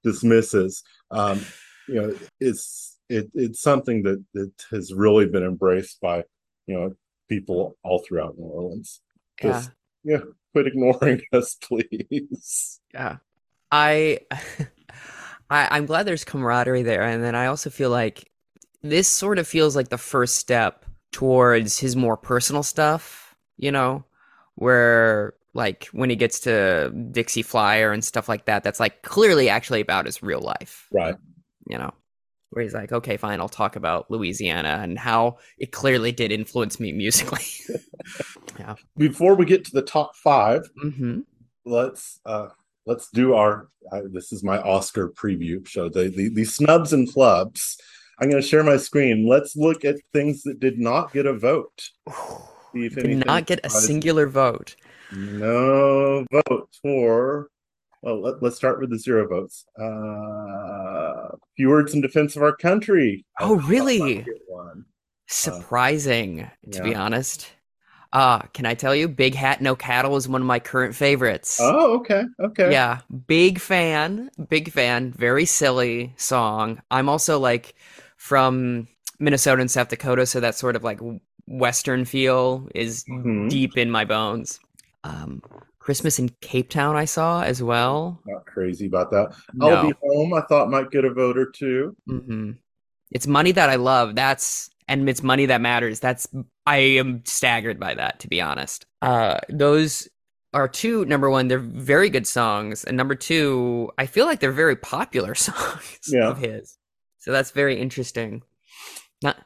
[0.05, 0.83] Dismisses.
[1.11, 1.41] Um,
[1.87, 6.25] you know, it's it it's something that that has really been embraced by
[6.67, 6.95] you know
[7.29, 9.01] people all throughout New Orleans.
[9.43, 9.63] Yeah.
[10.05, 10.21] Yeah,
[10.53, 12.81] quit ignoring us, please.
[12.95, 13.17] Yeah.
[13.71, 14.21] I,
[15.51, 18.31] I I'm glad there's camaraderie there, and then I also feel like
[18.83, 24.05] this sort of feels like the first step towards his more personal stuff, you know,
[24.57, 29.49] where like when he gets to Dixie Flyer and stuff like that, that's like clearly
[29.49, 31.17] actually about his real life, Right.
[31.67, 31.93] you know.
[32.51, 36.81] Where he's like, okay, fine, I'll talk about Louisiana and how it clearly did influence
[36.81, 37.45] me musically.
[38.59, 38.77] yeah.
[38.97, 41.21] Before we get to the top five, hmm
[41.65, 42.49] let's uh
[42.89, 47.07] let's do our uh, this is my oscar preview show the, the the snubs and
[47.13, 47.77] flubs
[48.19, 51.33] i'm going to share my screen let's look at things that did not get a
[51.51, 51.79] vote
[52.75, 54.77] See if Did not get a singular vote.
[55.13, 57.49] no vote for
[58.03, 62.55] well let, let's start with the zero votes uh few words in defense of our
[62.69, 64.25] country Oh, really?
[64.47, 64.85] one.
[65.31, 67.51] Surprising, to be honest.
[68.13, 71.61] Uh, can I tell you, Big Hat No Cattle is one of my current favorites.
[71.61, 75.13] oh okay okay Yeah, big fan, big fan.
[75.13, 76.83] Very silly song.
[76.91, 77.75] I'm also like
[78.17, 81.01] from Minnesota and South Dakota, so that sort of like
[81.47, 83.49] Western feel is Mhm.
[83.49, 84.61] deep in my bones.
[85.05, 85.43] Um,
[85.79, 88.21] Christmas in Cape Town, I saw as well.
[88.27, 89.29] not crazy about that
[89.61, 92.53] i'll be home i thought might get a vote or two hmm
[93.13, 94.15] It's money that I love.
[94.17, 96.01] That's and it's money that matters.
[96.01, 96.27] That's
[96.67, 98.87] I am staggered by that, to be honest.
[99.03, 100.09] Uh, those
[100.55, 101.05] are two.
[101.05, 105.35] Number one, they're very good songs, and number two, I feel like they're very popular
[105.37, 106.29] songs Yeah.
[106.29, 106.77] of his.
[107.19, 108.43] So that's very interesting.
[109.23, 109.37] Not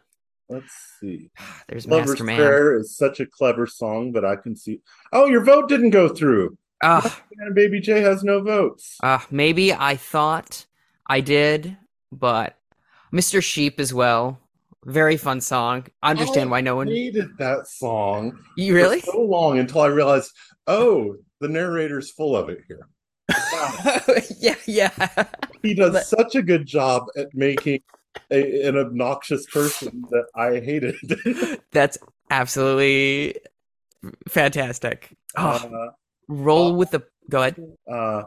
[0.48, 1.30] let's see
[1.68, 2.36] there's Lover's Master Man.
[2.36, 4.80] Prayer is such a clever song, but I can see.
[5.12, 6.56] Oh, your vote didn't go through.
[6.84, 7.22] Ah,
[7.54, 8.96] Baby J has no votes.
[9.02, 10.66] ah, maybe I thought
[11.08, 11.76] I did,
[12.10, 12.58] but
[13.12, 13.40] Mr.
[13.42, 14.40] Sheep as well.
[14.84, 15.86] Very fun song.
[16.02, 16.88] I understand I why no one.
[16.88, 19.00] hated that song You really?
[19.00, 20.32] so long until I realized,
[20.66, 22.88] oh, the narrator's full of it here.
[24.40, 25.24] yeah, yeah.
[25.62, 27.82] He does But- such a good job at making
[28.30, 30.96] a, an obnoxious person that I hated.
[31.72, 31.96] That's
[32.30, 33.36] absolutely
[34.28, 35.16] fantastic.
[35.36, 35.90] Oh, uh,
[36.28, 37.04] roll with the.
[37.30, 37.56] Go ahead.
[37.90, 38.24] uh,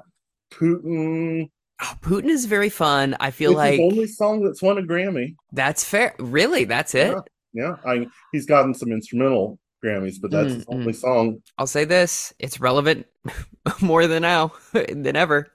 [0.51, 1.49] Putin.
[1.81, 3.15] Oh, Putin is very fun.
[3.19, 5.35] I feel It's like only song that's won a Grammy.
[5.51, 6.15] that's fair.
[6.19, 7.11] Really, that's it.
[7.11, 7.19] Yeah.
[7.53, 11.41] Yeah, I, he's gotten some instrumental Grammys, but that's his Mm, only song.
[11.57, 13.05] I'll say this: it's relevant
[13.81, 15.47] more than now than ever.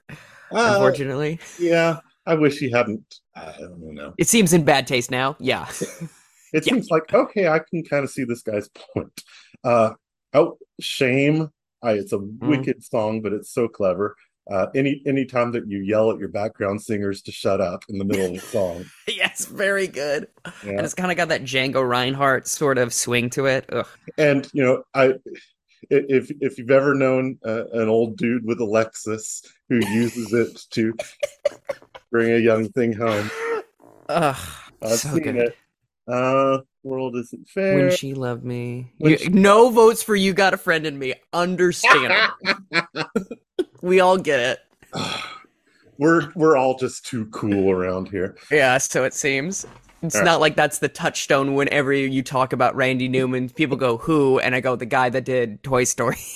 [0.51, 3.15] Uh, unfortunately, Yeah, I wish he hadn't.
[3.35, 4.13] I don't know.
[4.17, 5.35] it seems in bad taste now.
[5.39, 5.67] Yeah.
[6.53, 6.73] It Yeah.
[6.73, 9.23] seems like okay, I can kind of see this guy's point.
[9.63, 9.91] Uh,
[10.33, 11.49] oh, shame!
[11.81, 12.47] I, it's a Mm-hmm.
[12.49, 14.15] wicked song, but it's so clever.
[14.49, 17.97] Uh, any any time that you yell at your background singers to shut up in
[17.99, 20.27] the middle of the song, yes, very good.
[20.63, 23.65] And it's kind of got that Django Reinhardt sort of swing to it.
[23.71, 23.87] Ugh.
[24.17, 25.13] and you know, I
[25.91, 30.59] if if you've ever known uh, an old dude with a Lexus who uses it
[30.71, 30.95] to
[32.11, 33.29] bring a young thing home,
[34.09, 34.35] Ugh,
[34.81, 35.35] I've so seen good.
[35.37, 35.55] it.
[36.07, 37.75] Uh, world isn't fair.
[37.77, 38.91] When she loved me.
[38.97, 41.13] You- she- no votes for you got a friend in me.
[41.31, 42.33] Understandable.
[43.81, 44.59] we all get it.
[45.97, 48.35] we're we're all just too cool around here.
[48.49, 49.65] Yeah, so it seems.
[50.03, 50.25] It's All right.
[50.25, 53.49] not like that's the touchstone whenever you talk about Randy Newman.
[53.49, 54.39] People go, who?
[54.39, 56.17] And I go, the guy that did Toy Story.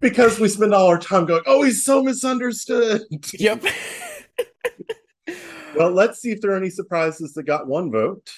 [0.00, 3.02] Because we spend all our time going, oh, he's so misunderstood.
[3.32, 3.64] yep.
[5.76, 8.30] Well, let's see if there are any surprises that got one vote.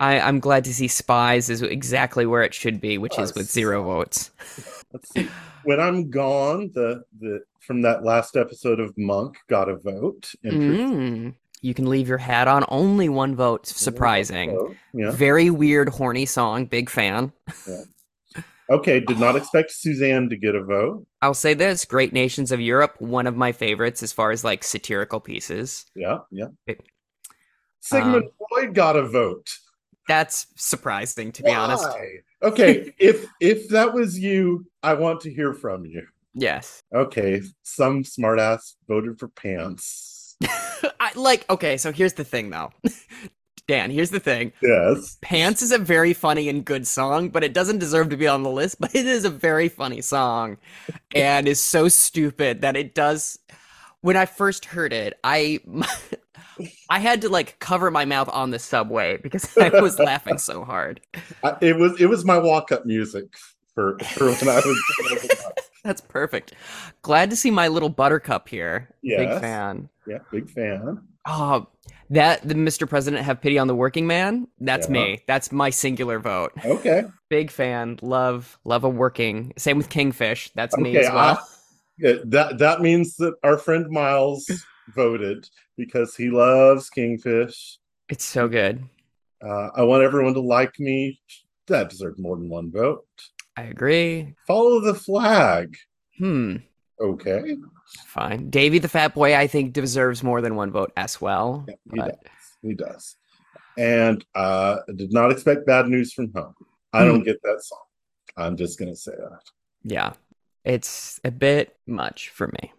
[0.00, 3.50] I, I'm glad to see Spies is exactly where it should be, which is with
[3.50, 4.30] zero votes.
[4.92, 5.28] Let's see.
[5.64, 10.32] When I'm gone, the the from that last episode of Monk got a vote.
[10.44, 11.34] Mm.
[11.62, 12.64] You can leave your hat on.
[12.68, 13.66] Only one vote.
[13.66, 14.50] Surprising.
[14.50, 14.76] vote.
[14.92, 15.10] Yeah.
[15.10, 16.66] Very weird, horny song.
[16.66, 17.32] Big fan.
[18.70, 19.00] Okay.
[19.00, 21.06] Did not expect Suzanne to get a vote.
[21.22, 24.64] I'll say this Great Nations of Europe, one of my favorites as far as like
[24.64, 25.86] satirical pieces.
[25.94, 26.18] Yeah.
[26.30, 26.48] Yeah.
[26.66, 26.80] It-
[27.80, 29.50] Sigmund Um, Freud got a vote.
[30.08, 31.86] That's surprising, to be honest.
[32.42, 32.94] Okay.
[32.98, 36.06] if if that was you, I want to hear from you.
[36.34, 36.82] Yes.
[36.94, 37.42] Okay.
[37.62, 40.36] Some smartass voted for pants.
[41.00, 42.70] I like, okay, so here's the thing though.
[43.66, 44.52] Dan, here's the thing.
[44.62, 45.16] Yes.
[45.22, 48.42] Pants is a very funny and good song, but it doesn't deserve to be on
[48.42, 50.58] the list, but it is a very funny song
[51.14, 53.38] and is so stupid that it does
[54.04, 55.60] when I first heard it, I
[56.90, 60.62] I had to like cover my mouth on the subway because I was laughing so
[60.62, 61.00] hard.
[61.42, 63.24] I, it was it was my walk up music
[63.74, 65.42] for, for when I was.
[65.84, 66.52] That's perfect.
[67.00, 68.90] Glad to see my little buttercup here.
[69.02, 69.88] Big fan.
[70.06, 70.18] yeah.
[70.30, 71.02] Big fan.
[71.26, 71.66] Oh,
[72.10, 72.88] that the Mr.
[72.88, 74.46] President have pity on the working man.
[74.60, 74.92] That's Yeah.
[74.92, 75.22] me.
[75.26, 76.52] That's my singular vote.
[76.64, 77.04] Okay.
[77.28, 77.98] Big fan.
[78.02, 79.52] Love love a working.
[79.56, 80.50] Same with Kingfish.
[80.54, 81.18] That's me as well.
[81.18, 81.38] I-
[81.98, 84.44] Yeah, that that means that our friend Miles
[84.94, 87.78] voted because he loves Kingfish.
[88.08, 88.82] it's so good.
[89.42, 91.20] Uh, I want everyone to like me.
[91.68, 93.06] That deserves more than one vote.
[93.56, 94.34] I agree.
[94.46, 95.76] Follow the flag.
[96.18, 96.56] Hmm.
[97.04, 97.56] Okay.
[98.06, 98.48] Fine.
[98.50, 101.64] Davy the Fat Boy, I think deserves more than one vote as well.
[101.68, 102.30] Yeah, he But- does.
[102.62, 103.16] He does.
[103.76, 106.54] And uh, did not expect bad news from home.
[106.92, 107.80] I don't get that song.
[108.36, 109.40] I'm just gonna say that.
[109.82, 110.12] Yeah.
[110.64, 112.72] It's a bit much for me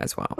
[0.00, 0.38] as well.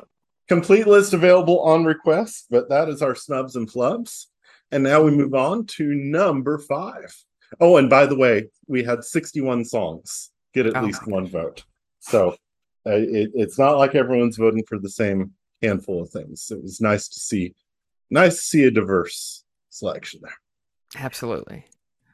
[0.48, 4.26] Complete list available on request, but that is our snubs and flubs.
[4.72, 7.14] And now we move on to number five.
[7.60, 11.64] Oh, and by the way, we had 61 songs get at Oh least one vote.
[12.00, 12.34] So
[12.92, 16.50] it, it's not like everyone's voting for the same handful of things.
[16.50, 17.54] It was nice to see,
[18.10, 20.38] nice to see a diverse selection there.
[20.96, 21.64] Absolutely.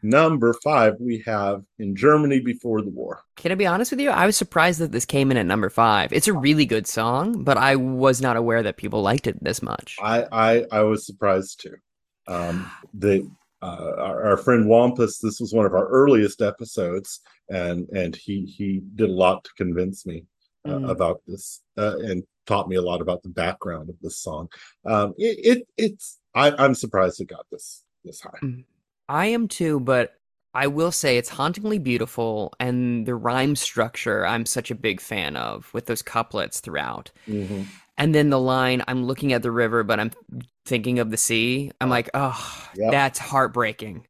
[0.03, 3.23] Number five, we have in Germany before the war.
[3.37, 4.11] Can I be honest with you?
[4.11, 6.13] I was surprised that this came in at number five.
[6.13, 9.63] It's a really good song, but I was not aware that people liked it this
[9.63, 9.97] much.
[10.03, 11.77] I I, I was surprised too.
[12.27, 13.31] Um, the
[13.63, 18.45] uh, our, our friend Wampus, this was one of our earliest episodes, and and he
[18.45, 20.27] he did a lot to convince me
[20.65, 20.91] uh, Mhm.
[20.91, 24.49] about this uh, and taught me a lot about the background of this song.
[24.85, 28.39] Um, it, it it's I, I'm surprised it got this this high.
[29.09, 30.15] I am too, but
[30.55, 35.37] I will say it's hauntingly beautiful, and the rhyme structure I'm such a big fan
[35.37, 37.11] of with those couplets throughout.
[37.29, 37.67] Mhm.
[37.97, 40.11] And then the line, I'm looking at the river, but I'm
[40.65, 41.71] thinking of the sea.
[41.81, 42.91] I'm like, oh, Yep.
[42.91, 44.07] that's heartbreaking.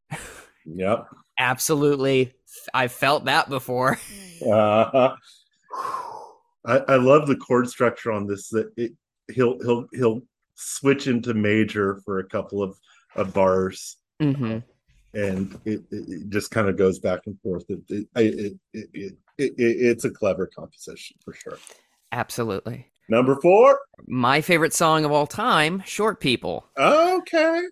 [0.64, 1.06] Yep.
[1.38, 2.32] Absolutely.
[2.72, 3.98] I've felt that before.
[4.50, 5.16] Uh,
[6.66, 8.48] I, I love the chord structure on this.
[8.48, 8.92] That it,
[9.32, 10.22] he'll he'll he'll
[10.54, 12.78] switch into major for a couple of,
[13.16, 13.96] of bars.
[14.20, 14.58] hmm
[15.14, 17.64] and it, it, it just kind of goes back and forth.
[17.68, 21.58] It, it, it, it, it, it, it's a clever composition for sure.
[22.12, 22.90] Absolutely.
[23.08, 23.78] Number four.
[24.06, 26.66] My favorite song of all time, Short People.
[26.76, 27.62] Okay.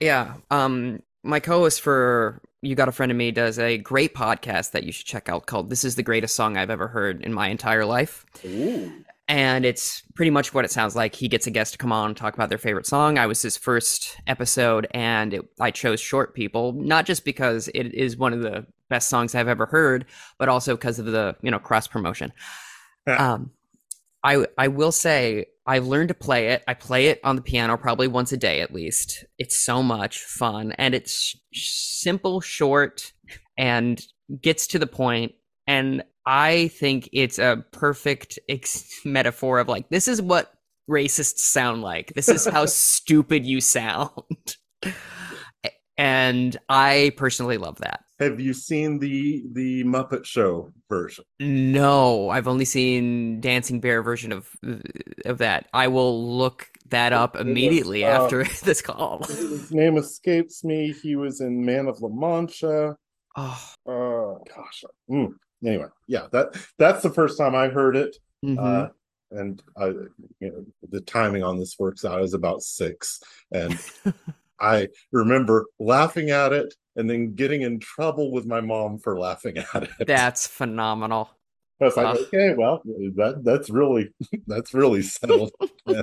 [0.00, 0.34] Yeah.
[0.50, 4.84] Um, my co-host for You Got a Friend of Me does a great podcast that
[4.84, 7.48] you should check out called This is the Greatest Song I've Ever Heard in My
[7.48, 8.24] Entire Life.
[8.44, 8.92] Ooh.
[9.26, 11.16] And it's pretty much what it sounds like.
[11.16, 13.18] He gets a guest to come on and talk about their favorite song.
[13.18, 17.94] I was his first episode, and it, I chose Short People, not just because it
[17.94, 20.06] is one of the best songs I've ever heard,
[20.38, 22.32] but also because of the, you know, cross promotion.
[23.08, 23.50] um,
[24.22, 26.64] I I will say I've learned to play it.
[26.66, 29.24] I play it on the piano probably once a day at least.
[29.38, 33.12] It's so much fun and it's sh- simple, short,
[33.56, 34.00] and
[34.40, 35.32] gets to the point.
[35.66, 40.52] And I think it's a perfect ex- metaphor of like this is what
[40.90, 42.12] racists sound like.
[42.14, 44.56] This is how stupid you sound.
[45.98, 48.00] and I personally love that.
[48.18, 51.24] have you seen the the Muppet Show version?
[51.40, 54.48] No, I've only seen Dancing Bear version of
[55.24, 55.68] of that.
[55.72, 59.24] I will look that up It was, immediately uh, after this call.
[59.24, 60.92] His name escapes me.
[61.02, 62.96] He was in Man of La Mancha.
[63.36, 64.84] Oh, Oh gosh.
[65.10, 65.32] Mm.
[65.64, 68.16] Anyway, yeah, that that's the first time I heard it.
[68.44, 68.58] mhm.
[68.58, 68.88] Uh,
[69.30, 73.78] and I, you know, the timing on this works out is about six, and
[74.62, 79.58] I remember laughing at it and then getting in trouble with my mom for laughing
[79.58, 80.06] at it.
[80.06, 81.30] that's phenomenal.
[81.80, 84.10] I was like, okay, well, that that's really
[84.46, 85.50] that's really settled.
[85.84, 86.02] Yeah.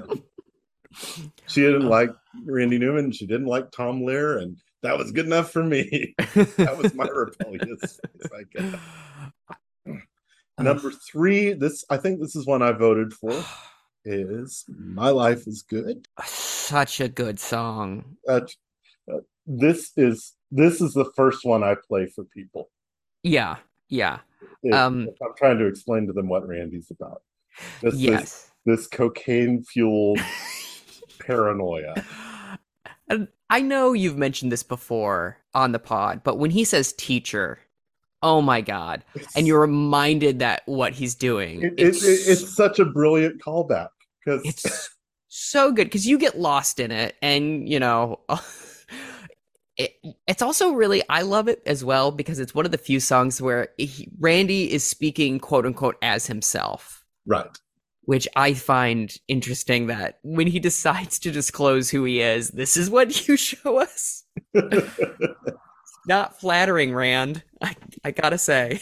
[1.47, 2.09] She didn't like
[2.45, 3.11] Randy Newman.
[3.11, 6.15] She didn't like Tom Lehrer, and that was good enough for me.
[6.17, 7.99] that was my rebellious.
[8.25, 9.99] I guess.
[10.59, 13.31] Number three, this I think this is one I voted for.
[14.09, 16.07] Is My Life is Good.
[16.25, 18.17] Such a good song.
[18.27, 18.41] Uh,
[19.11, 22.69] uh, this is this is the first one I play for people.
[23.23, 24.19] Yeah, yeah.
[24.73, 27.21] Um, I'm trying to explain to them what Randy's about.
[27.81, 28.51] This is yes.
[28.65, 30.19] this cocaine fueled
[31.19, 32.03] paranoia.
[33.07, 37.59] And I know you've mentioned this before on the pod, but when he says teacher,
[38.23, 39.03] oh my god.
[39.35, 41.61] And you're reminded that what he's doing.
[41.63, 43.89] it, it, it- it's such a brilliant callback
[44.23, 44.89] because it's
[45.27, 48.19] so good because you get lost in it and you know
[49.77, 49.93] it,
[50.27, 53.41] it's also really i love it as well because it's one of the few songs
[53.41, 57.03] where he, randy is speaking quote unquote as himself.
[57.25, 57.59] Right.
[58.01, 62.89] which i find interesting that when he decides to disclose who he is this is
[62.89, 64.23] what you show us.
[66.07, 68.81] Not flattering rand i, I gotta say.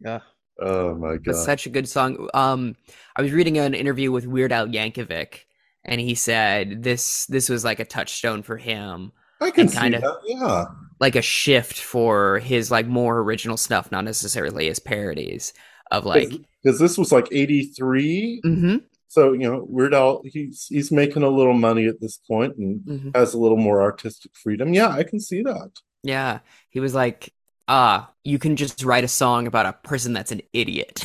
[0.00, 0.20] Yeah
[0.60, 1.34] oh my god.
[1.36, 2.28] such a good song.
[2.34, 2.76] Um,
[3.16, 5.40] I was reading an interview with Weird Al Yankovic,
[5.84, 10.00] and he said this this was like a touchstone for him, I can see kinda-
[10.00, 10.16] that.
[10.26, 10.64] Yeah.
[11.00, 15.52] like a shift for his like more original stuff, not necessarily his parodies
[15.90, 16.30] of like.
[16.62, 18.40] Because this was like 83.
[18.42, 18.76] hmm
[19.08, 22.80] So, you know, Weird Al, he's he's making a little money at this point and
[22.86, 24.72] hmm has a little more artistic freedom.
[24.72, 25.70] Yeah, I can see that.
[26.02, 26.38] Yeah,
[26.70, 27.33] he was like,
[27.68, 31.04] "Ah, you can just write a song about a person that's an idiot."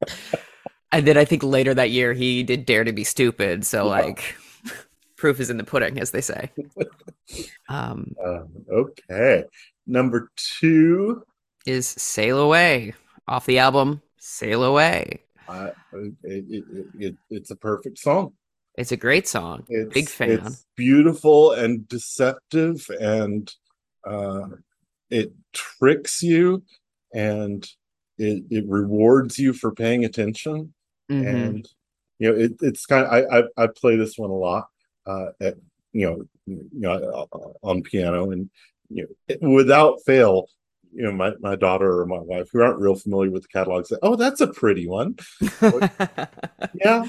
[0.92, 3.64] and then I think later that year he did Dare to Be Stupid.
[3.66, 3.90] So Yeah.
[3.90, 4.36] like,
[5.16, 6.50] proof is in the pudding, as they say.
[7.68, 9.42] Um, Uh, okay.
[9.84, 11.24] Number two,
[11.66, 12.94] is Sail Away
[13.26, 15.20] off the album Sail Away.
[15.48, 15.74] It,
[16.22, 18.34] it, it, it, it's a perfect song.
[18.76, 19.64] It's a great song.
[19.68, 20.30] It's, Big fan.
[20.30, 23.52] It's beautiful and deceptive, and
[24.06, 24.48] uh,
[25.10, 26.62] it tricks you,
[27.14, 27.68] and
[28.18, 30.72] it, it rewards you for paying attention.
[31.10, 31.26] Mhm.
[31.46, 31.68] And
[32.18, 34.68] you know, it, it's kind of I, I I play this one a lot
[35.06, 35.54] uh, at
[35.92, 37.28] you know you know
[37.62, 38.50] on piano, and
[38.88, 40.48] you know it- without fail.
[40.96, 43.86] You know, my, my daughter or my wife, who aren't real familiar with the catalog,
[43.86, 45.16] say, "Oh, that's a pretty one."
[46.84, 47.06] Yeah,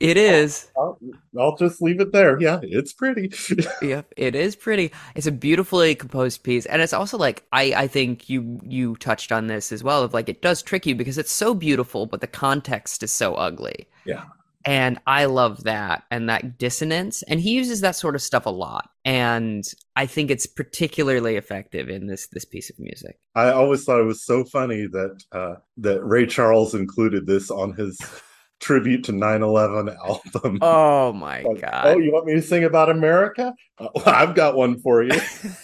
[0.00, 0.70] it is.
[0.76, 0.98] I'll,
[1.38, 2.40] I'll just leave it there.
[2.40, 3.32] Yeah, it's pretty.
[3.82, 4.92] Yep, it is pretty.
[5.14, 9.32] It's a beautifully composed piece, and it's also like I I think you you touched
[9.32, 10.02] on this as well.
[10.02, 13.34] Of like it does trick you because it's so beautiful, but the context is so
[13.34, 13.86] ugly.
[14.04, 14.24] Yeah.
[14.66, 17.22] And I love that and that dissonance.
[17.22, 18.90] And he uses that sort of stuff a lot.
[19.04, 23.18] And I think it's particularly effective in this this piece of music.
[23.34, 27.74] I always thought it was so funny that uh, that Ray Charles included this on
[27.74, 27.98] his
[28.60, 30.58] tribute to 9/11 album.
[30.62, 31.86] Oh my Like, god.
[31.86, 33.54] oh, you want me to sing about America?
[33.78, 35.12] Uh, well, I've got one for you.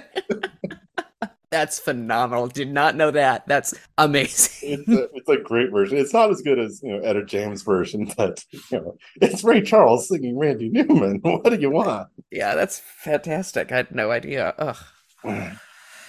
[1.52, 2.48] That's phenomenal.
[2.48, 3.46] Did not know that.
[3.46, 4.80] That's amazing.
[4.80, 5.98] It's a, it's a great version.
[5.98, 9.60] It's not as good as you know Etta James' version, but you know it's Ray
[9.62, 11.20] Charles singing Randy Newman.
[11.22, 12.08] What do you want?
[12.30, 13.70] yeah, that's fantastic.
[13.70, 14.54] I had no idea.
[14.58, 14.76] Ugh.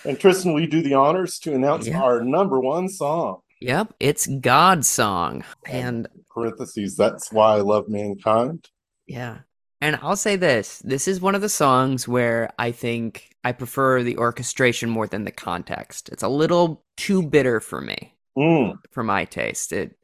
[0.05, 2.01] And Tristan, will you do the honors to announce Yeah.
[2.01, 3.39] our number one song?
[3.61, 5.45] Yep, it's God's song.
[5.65, 6.97] And Parentheses.
[6.97, 8.67] That's why I love mankind.
[9.07, 9.39] yeah.
[9.83, 14.01] And I'll say this this is one of the songs where I think I prefer
[14.01, 16.07] the orchestration more than the context.
[16.07, 18.77] It's a little too bitter for me, Mm.
[18.91, 19.73] for my taste.
[19.73, 19.97] It,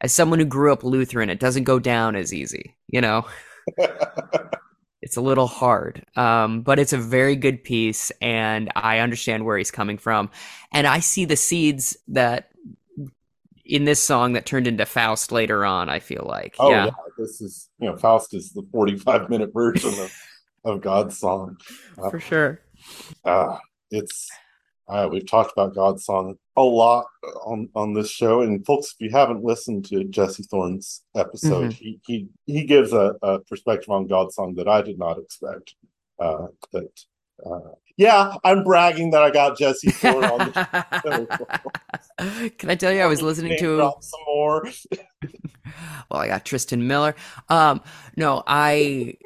[0.00, 3.26] as someone who grew up Lutheran, it doesn't go down as easy, you know?
[5.02, 9.56] it's a little hard um, but it's a very good piece and i understand where
[9.56, 10.30] he's coming from
[10.72, 12.50] and i see the seeds that
[13.64, 16.90] in this song that turned into faust later on i feel like oh yeah yeah.
[17.18, 20.12] this is you know Faust is the forty-five minute version of
[20.64, 21.58] of God's song.
[22.10, 22.60] for sure
[23.24, 23.58] Uh,
[23.90, 24.28] it's
[24.88, 27.06] uh, we've talked about God's song a lot
[27.46, 32.00] on on this show, and folks, if you haven't listened to Jesse Thorn's episode, he
[32.06, 35.74] he he gives a, a perspective on God's song that I did not expect.
[36.20, 36.90] Uh, that
[37.44, 43.00] uh, Yeah, I'm bragging that I got Jesse Ford on the Can I tell you,
[43.00, 43.92] I was listening to.
[44.00, 44.68] some more.
[46.10, 47.14] Well, I got Tristan Miller.
[47.48, 47.80] Um,
[48.16, 49.16] no, I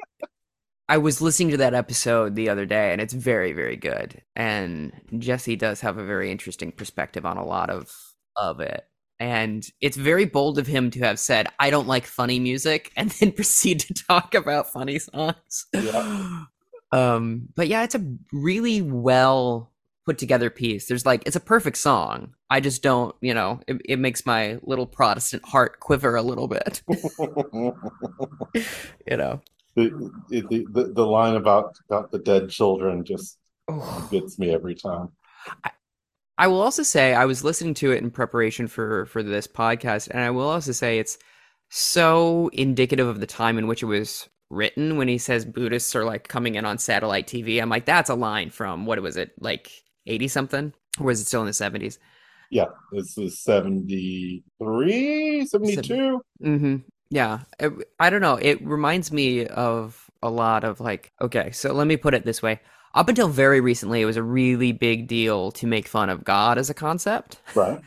[0.87, 4.21] I was listening to that episode the other day, and it's very, very good.
[4.35, 7.93] And Jesse does have a very interesting perspective on a lot of
[8.35, 8.85] of it.
[9.19, 13.11] And it's very bold of him to have said, "I don't like funny music," and
[13.11, 15.67] then proceed to talk about funny songs.
[15.73, 16.45] Yeah.
[16.91, 19.71] Um, but yeah, it's a really well
[20.05, 20.87] put together piece.
[20.87, 22.33] There's like it's a perfect song.
[22.49, 26.47] I just don't, you know, it, it makes my little Protestant heart quiver a little
[26.47, 26.81] bit.
[29.07, 29.41] you know.
[29.75, 33.37] the, the, the line about about the dead children just
[33.71, 34.07] Oh.
[34.11, 35.09] gets me every time.
[36.39, 40.09] I will also say I was listening to it in preparation for for this podcast,
[40.09, 41.19] and I will also say it's
[41.69, 44.97] so indicative of the time in which it was written.
[44.97, 48.15] When he says Buddhists are like coming in on satellite TV, I'm like, that's a
[48.15, 49.71] line from what was it like
[50.07, 51.99] eighty something, or was it still in the seventies?
[52.51, 53.39] Yeah, this is
[54.59, 56.21] 73, 72.
[56.43, 56.75] Mm-hmm.
[57.11, 58.35] Yeah, It- I don't know.
[58.35, 61.11] It reminds me of a lot of like.
[61.21, 62.59] Okay, so let me put it this way.
[62.95, 66.57] Up until very recently, it was a really big deal to make fun of God
[66.57, 67.39] as a concept.
[67.53, 67.79] Right.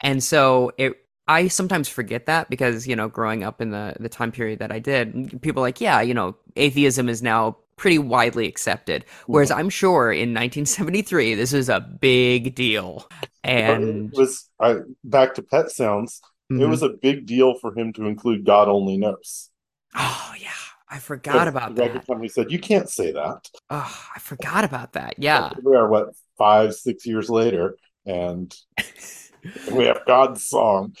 [0.00, 0.94] And so it
[1.28, 4.70] I sometimes forget that because, you know, growing up in the the time period that
[4.72, 9.04] I did, people are like, yeah, you know, atheism is now pretty widely accepted.
[9.26, 13.08] Whereas I'm sure in 1973 this was a big deal.
[13.44, 16.20] And it was I back to Pet Sounds.
[16.58, 16.68] It Mhm.
[16.68, 19.50] was a big deal for him to include God only knows.
[19.94, 20.50] Oh yeah,
[20.88, 21.76] I forgot about that.
[21.76, 22.06] the record that.
[22.06, 23.48] company said you can't say that.
[23.70, 25.14] Oh, I forgot about that.
[25.18, 25.52] Yeah.
[25.62, 28.54] We are what five, six years later, and
[29.72, 30.94] we have God's song.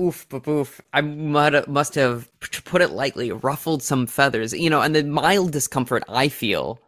[0.00, 0.80] Oof, but oof.
[0.92, 4.52] I must have, to put it lightly, ruffled some feathers.
[4.52, 6.80] You know, and the mild discomfort I feel,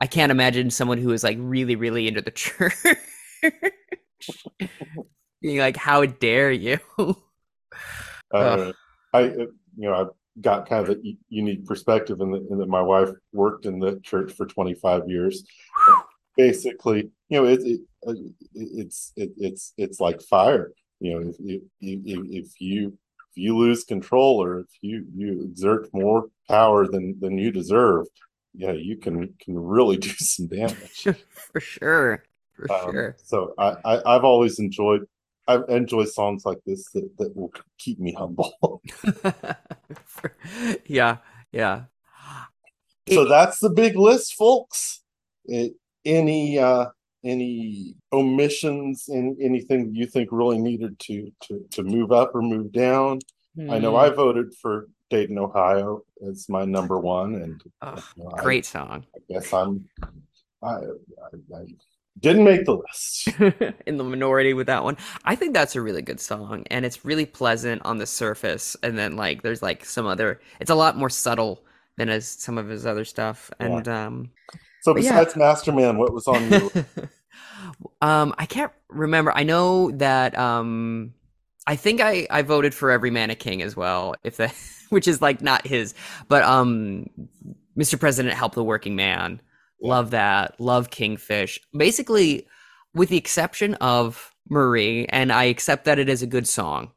[0.00, 2.74] I can't imagine someone who is like really, really into the church
[5.40, 6.78] being like, "How dare you?"
[8.30, 8.72] Uh,
[9.12, 12.82] I, you know, I've got kind of a unique perspective in that, in that my
[12.82, 15.44] wife worked in the church for 25 years.
[16.38, 18.14] Basically, you know, it, it, uh,
[18.54, 20.72] it's it, it's it's like fire.
[21.00, 22.96] You know, if, if, if you
[23.32, 28.06] if you lose control or if you you exert more power than than you deserve,
[28.54, 31.06] yeah, you can can really do some damage.
[31.52, 32.24] For sure,
[32.54, 33.16] for Um, sure.
[33.24, 35.02] So I, I I've always enjoyed
[35.48, 38.52] I enjoy songs like this that that will keep me humble.
[40.86, 41.18] Yeah,
[41.52, 41.84] yeah.
[43.08, 45.02] so It- that's the big list, folks.
[45.46, 45.74] It,
[46.08, 46.86] any uh
[47.24, 52.72] any omissions in anything you think really needed to to to move up or move
[52.72, 53.18] down?
[53.70, 54.00] I know Mm.
[54.04, 58.64] I voted for Dayton, Ohio as my number one, and Ugh, you know, I- great
[58.66, 59.04] song.
[59.16, 59.84] I, guess I'm
[60.62, 61.64] I, I, I
[62.20, 63.28] didn't make the list.
[63.86, 64.96] in the minority with that one.
[65.24, 68.96] I think that's a really good song and it's really pleasant on the surface and
[68.98, 71.64] then like there's like some other it's a lot more subtle
[71.96, 74.30] than as some of his other stuff and um
[74.82, 75.10] So But yeah.
[75.12, 76.70] besides Masterman, what was on you?
[78.00, 79.32] um I can't remember.
[79.34, 81.14] I know that um
[81.66, 84.54] I think I I voted for Every Man a King as well if that
[84.88, 85.94] which is like not his
[86.28, 87.06] but um
[87.78, 87.98] Mr.
[87.98, 89.40] President help the working man.
[89.80, 89.90] Yeah.
[89.90, 90.60] Love that.
[90.60, 91.60] Love Kingfish.
[91.76, 92.48] Basically,
[92.94, 96.90] with the exception of Marie, and I accept that it is a good song.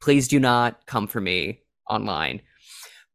[0.00, 2.40] Please do not come for me online.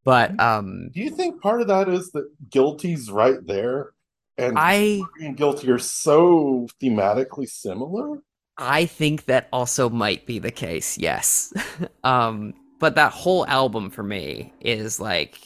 [0.04, 3.94] But um Do you think part of that is that Guilty's right there?
[4.38, 8.20] And I and Guilty are so thematically similar?
[8.58, 10.98] I think that also might be the case.
[10.98, 11.54] Yes.
[12.04, 15.40] um but that whole album for me is like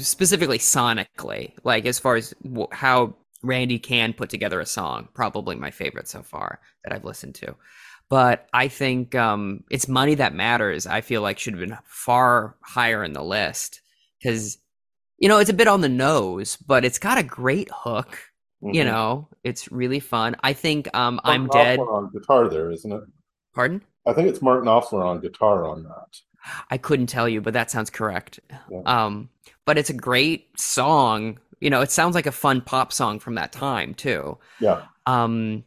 [0.00, 5.56] specifically sonically, like as far as w- how Randy can put together a song, probably
[5.56, 7.56] my favorite so far that I've listened to.
[8.08, 10.86] But I think um, it's money that matters.
[10.86, 13.80] I feel like should have been far higher in the list
[14.20, 14.58] because
[15.18, 18.18] you know it's a bit on the nose, but it's got a great hook.
[18.72, 18.86] You Mhm.
[18.86, 20.36] know, it's really fun.
[20.42, 21.78] I think um, Martin I'm dead.
[21.78, 23.02] On guitar there, isn't it?
[23.54, 23.82] Pardon?
[24.06, 26.20] I think it's Martin Knopfler on guitar on that.
[26.70, 28.38] I couldn't tell you, but that sounds correct.
[28.70, 28.82] Yeah.
[28.86, 29.30] Um,
[29.64, 31.38] but it's a great song.
[31.60, 34.38] You know, it sounds like a fun pop song from that time too.
[34.60, 34.82] Yeah.
[35.06, 35.64] Um,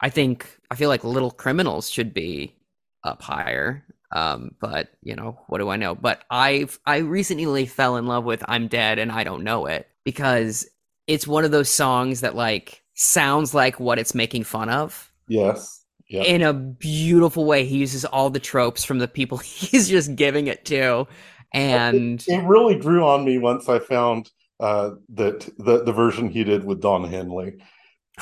[0.00, 2.56] I think I feel like Little Criminals should be
[3.04, 3.84] up higher.
[4.14, 5.94] Um, but you know, what do I know?
[5.94, 9.86] But I've I recently fell in love with I'm Dead and I Don't Know It
[10.04, 10.66] because
[11.06, 15.84] it's one of those songs that like sounds like what it's making fun of Yes.
[16.08, 16.22] Yeah.
[16.24, 17.64] in a beautiful way.
[17.64, 21.06] He uses all the tropes from the people he's just giving it to.
[21.54, 24.30] And It really grew on me once I found
[24.60, 27.54] uh, that the the version he did with Don Henley.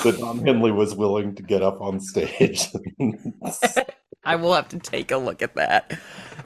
[0.02, 2.66] that Don Henley was willing to get up on stage.
[4.24, 5.98] I will have to take a look at that.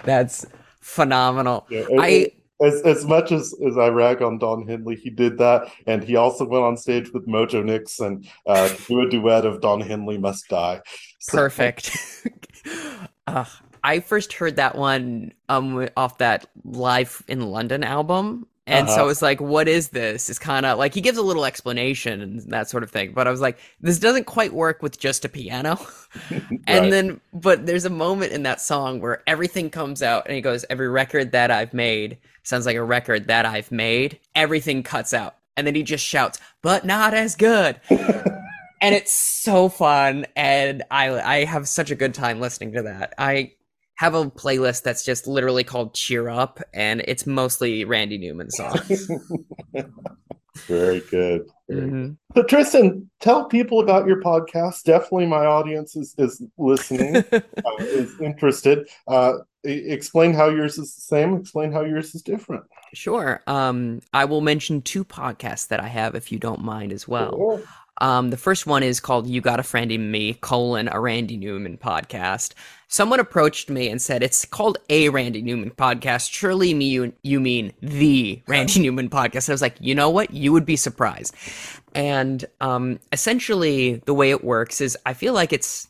[0.05, 0.47] That's
[0.81, 1.67] phenomenal.
[1.71, 2.33] Yeah, I
[2.63, 6.17] as as much as as I rag on Don Henley, he did that, and he
[6.17, 10.19] also went on stage with Mojo Nixon uh, to do a duet of Don Henley
[10.19, 10.81] Must Die.
[11.21, 11.97] So- perfect.
[13.27, 13.45] uh,
[13.83, 18.47] I first heard that one um off that Live in London album.
[18.67, 19.05] And so Uh-huh.
[19.05, 20.31] I was like, what is this?
[20.31, 23.13] It's kind of like he gives a little explanation and that sort of thing.
[23.13, 25.79] But I was like, this doesn't quite work with just a piano.
[26.67, 26.91] And Right.
[26.91, 30.65] then, but there's a moment in that song where everything comes out and he goes,
[30.71, 34.21] Every record that I've made sounds like a record that I've made.
[34.35, 35.37] Everything cuts out.
[35.57, 37.81] And then he just shouts, But not as good.
[37.91, 40.27] and it's so fun.
[40.37, 43.15] And I, I have such a good time listening to that.
[43.19, 43.53] I
[43.97, 49.09] have a playlist that's just literally called Cheer Up, and it's mostly Randy Newman songs.
[50.69, 51.49] Very good.
[51.69, 52.17] Very Mhm.
[52.35, 54.85] So Tristan, tell people about your podcast.
[54.85, 57.41] Definitely, my audience is is listening, uh,
[57.81, 58.89] is interested.
[59.09, 59.35] Uh,
[59.65, 61.37] explain how yours is the same.
[61.37, 62.65] Explain how yours is different.
[62.93, 63.43] Sure.
[63.47, 67.33] Um, I will mention two podcasts that I have if you don't mind as well.
[67.33, 67.63] Cool.
[67.99, 71.37] Um, the first one is called "You Got a Friend in Me: colon a Randy
[71.37, 72.53] Newman podcast."
[72.89, 76.31] Someone approached me and said it's called a Randy Newman podcast.
[76.31, 79.49] Surely me you, you mean the Randy Newman podcast.
[79.49, 80.33] I was like, you know what?
[80.33, 81.35] You would be surprised.
[81.95, 85.89] And um, essentially, the way it works is I feel like it's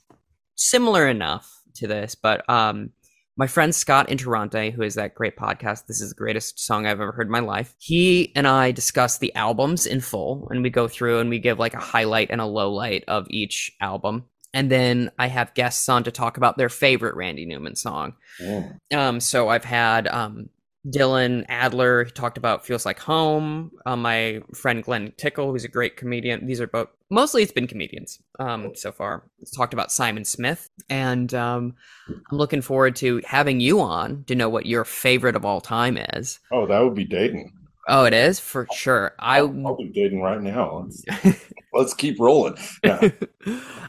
[0.57, 2.91] similar enough to this, but um,
[3.37, 7.01] my friend Scott Interrante, who is that great podcast, This is the Greatest Song I've
[7.01, 10.71] Ever Heard in My Life, he and I discuss the albums in full, and we
[10.71, 14.25] go through and we give like a highlight and a low light of each album.
[14.53, 18.15] And then I have guests on to talk about their favorite Randy Newman song.
[18.41, 18.79] Mm.
[18.95, 20.49] Um, so I've had um,
[20.87, 25.69] Dylan Adler he talked about "Feels Like Home." Um, my friend Glenn Tickle, who's a
[25.69, 26.47] great comedian.
[26.47, 29.25] These are both mostly it's been comedians um, so far.
[29.41, 31.75] It's talked about Simon Smith, and um,
[32.09, 35.97] I'm looking forward to having you on to know what your favorite of all time
[35.97, 36.39] is.
[36.53, 37.53] Oh, that would be Dayton.
[37.87, 39.15] Oh, it is for sure.
[39.19, 40.87] I I'll, I'll be dating right now.
[40.87, 42.57] Let's, let's keep rolling.
[42.83, 43.11] Yeah.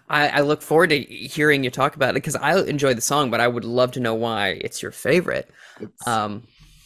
[0.10, 3.32] I, I look forward to hearing you talk about it because I enjoy the song,
[3.32, 5.50] but I would love to know why it's your favorite.
[5.80, 6.44] It's, Um,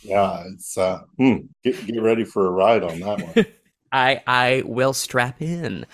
[0.09, 3.45] yeah, it's uh, hmm, get get ready for a ride on that one.
[3.91, 5.85] I I will strap in.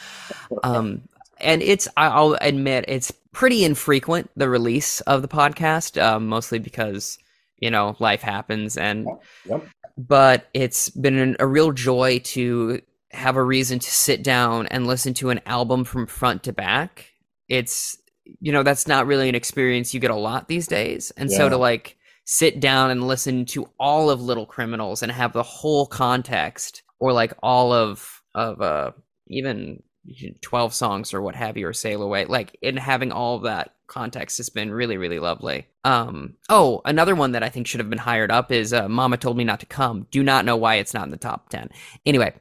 [0.63, 1.03] Um,
[1.39, 7.20] and it's I'll admit it's pretty infrequent the release of the podcast, um, mostly because
[7.59, 9.07] you know life happens and.
[9.45, 9.68] Yep.
[9.97, 14.86] But it's been an, a real joy to have a reason to sit down and
[14.86, 17.13] listen to an album from front to back.
[17.47, 17.97] It's
[18.41, 21.47] you know that's not really an experience you get a lot these days, and so
[21.47, 21.95] to like
[22.26, 27.13] sit down and listen to all of Little Criminals and have the whole context, or
[27.13, 28.91] like all of of uh
[29.28, 29.82] even
[30.41, 33.73] 12 songs or what have you or sail away like in having all of that
[33.88, 35.67] context has been really really lovely.
[35.84, 39.17] Um oh another one that i think should have been hired up is uh, mama
[39.17, 40.05] told me not to come.
[40.11, 41.69] Do not know why it's not in the top 10
[42.05, 42.34] anyway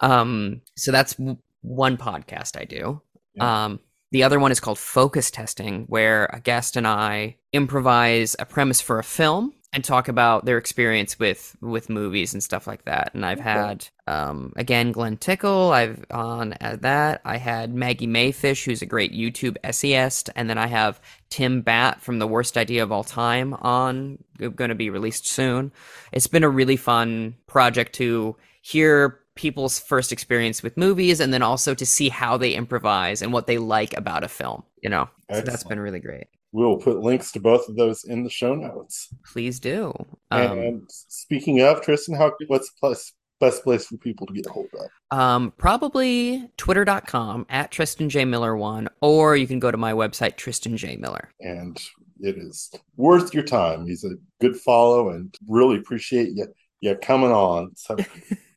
[0.00, 3.00] um so that's w- one podcast i do.
[3.34, 3.64] Yeah.
[3.64, 3.80] um
[4.12, 8.80] the other one is called focus testing where a guest and i improvise a premise
[8.80, 13.14] for a film and talk about their experience with with movies and stuff like that.
[13.14, 13.48] And i've Okay.
[13.48, 17.22] had um again glenn tickle i've on at that.
[17.24, 20.28] I had Maggie Mae Fish who's a great youtube essayist.
[20.36, 21.00] And then i have
[21.30, 25.72] Tim Batt from the worst idea of all time on going to be released soon.
[26.12, 31.42] It's been a really fun project to hear people's first experience with movies and then
[31.42, 35.08] also to see how they improvise and what they like about a film you know
[35.32, 38.54] so that's been really great We'll put links to both of those in the show
[38.54, 39.08] notes.
[39.24, 39.92] please do
[40.30, 44.46] um, and speaking of Tristan, how what's the place, best place for people to get
[44.46, 45.18] a hold of?
[45.18, 48.24] Um, probably twitter.com at Tristan J.
[48.24, 50.96] Miller one, or you can go to my website, Tristan J.
[50.96, 51.30] Miller.
[51.40, 51.80] And
[52.20, 53.86] it is worth your time.
[53.86, 56.46] He's a good follow, and really appreciate you
[56.80, 57.72] you coming on.
[57.76, 57.96] So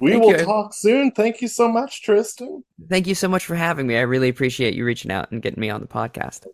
[0.00, 0.44] we Thank will you.
[0.44, 1.10] talk soon.
[1.12, 2.62] Thank you so much, Tristan.
[2.88, 3.96] Thank you so much for having me.
[3.96, 6.46] I really appreciate you reaching out and getting me on the podcast.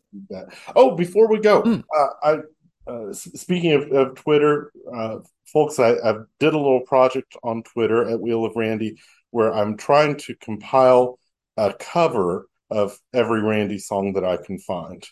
[0.77, 1.83] Oh, before we go, Mm.
[1.97, 2.39] uh, I
[2.87, 5.17] uh, speaking of, of Twitter, uh,
[5.47, 8.99] folks, I, I did a little project on Twitter at Wheel of Randy
[9.31, 11.19] where I'm trying to compile
[11.57, 15.03] a cover of every Randy song that I can find,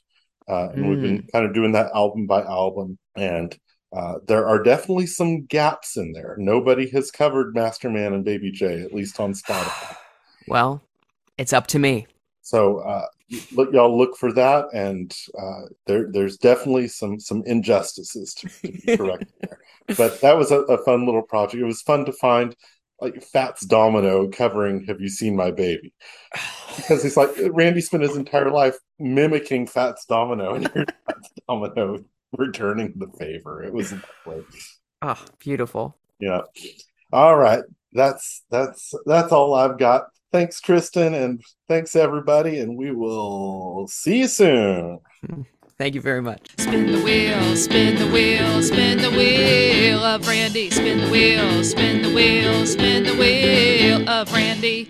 [0.49, 3.57] uh, and we've been kind of doing that album by album, and
[3.93, 6.35] uh, there are definitely some gaps in there.
[6.39, 9.97] Nobody has covered Masterman and Baby J, at least on Spotify.
[10.49, 10.83] Well,
[11.39, 12.09] it's up to me.
[12.41, 13.07] So uh,
[13.53, 18.73] look, y'all look for that, and uh, there there's definitely some some injustices to, to
[18.73, 19.59] be corrected there.
[19.97, 21.63] But that was a, a fun little project.
[21.63, 22.57] It was fun to find
[23.01, 25.93] like Fats Domino covering "Have You Seen My Baby?"
[26.75, 32.03] Because he's like Randy spent his entire life mimicking Fats Domino, and here's Fats Domino
[32.39, 33.63] returning the favor.
[33.63, 33.93] It was
[34.27, 34.45] lovely.
[35.03, 35.97] Oh, beautiful.
[36.21, 36.43] Yeah.
[37.13, 37.63] All right.
[37.93, 40.05] That's that's that's all I've got.
[40.33, 45.01] Thanks, Tristan, and thanks everybody, and we will see you soon.
[45.79, 46.49] Thank you very much.
[46.59, 50.71] Spin the wheel, spin the wheel, spin the wheel of Randy.
[50.71, 54.89] Spin the wheel, spin the wheel, spin the wheel of Randy.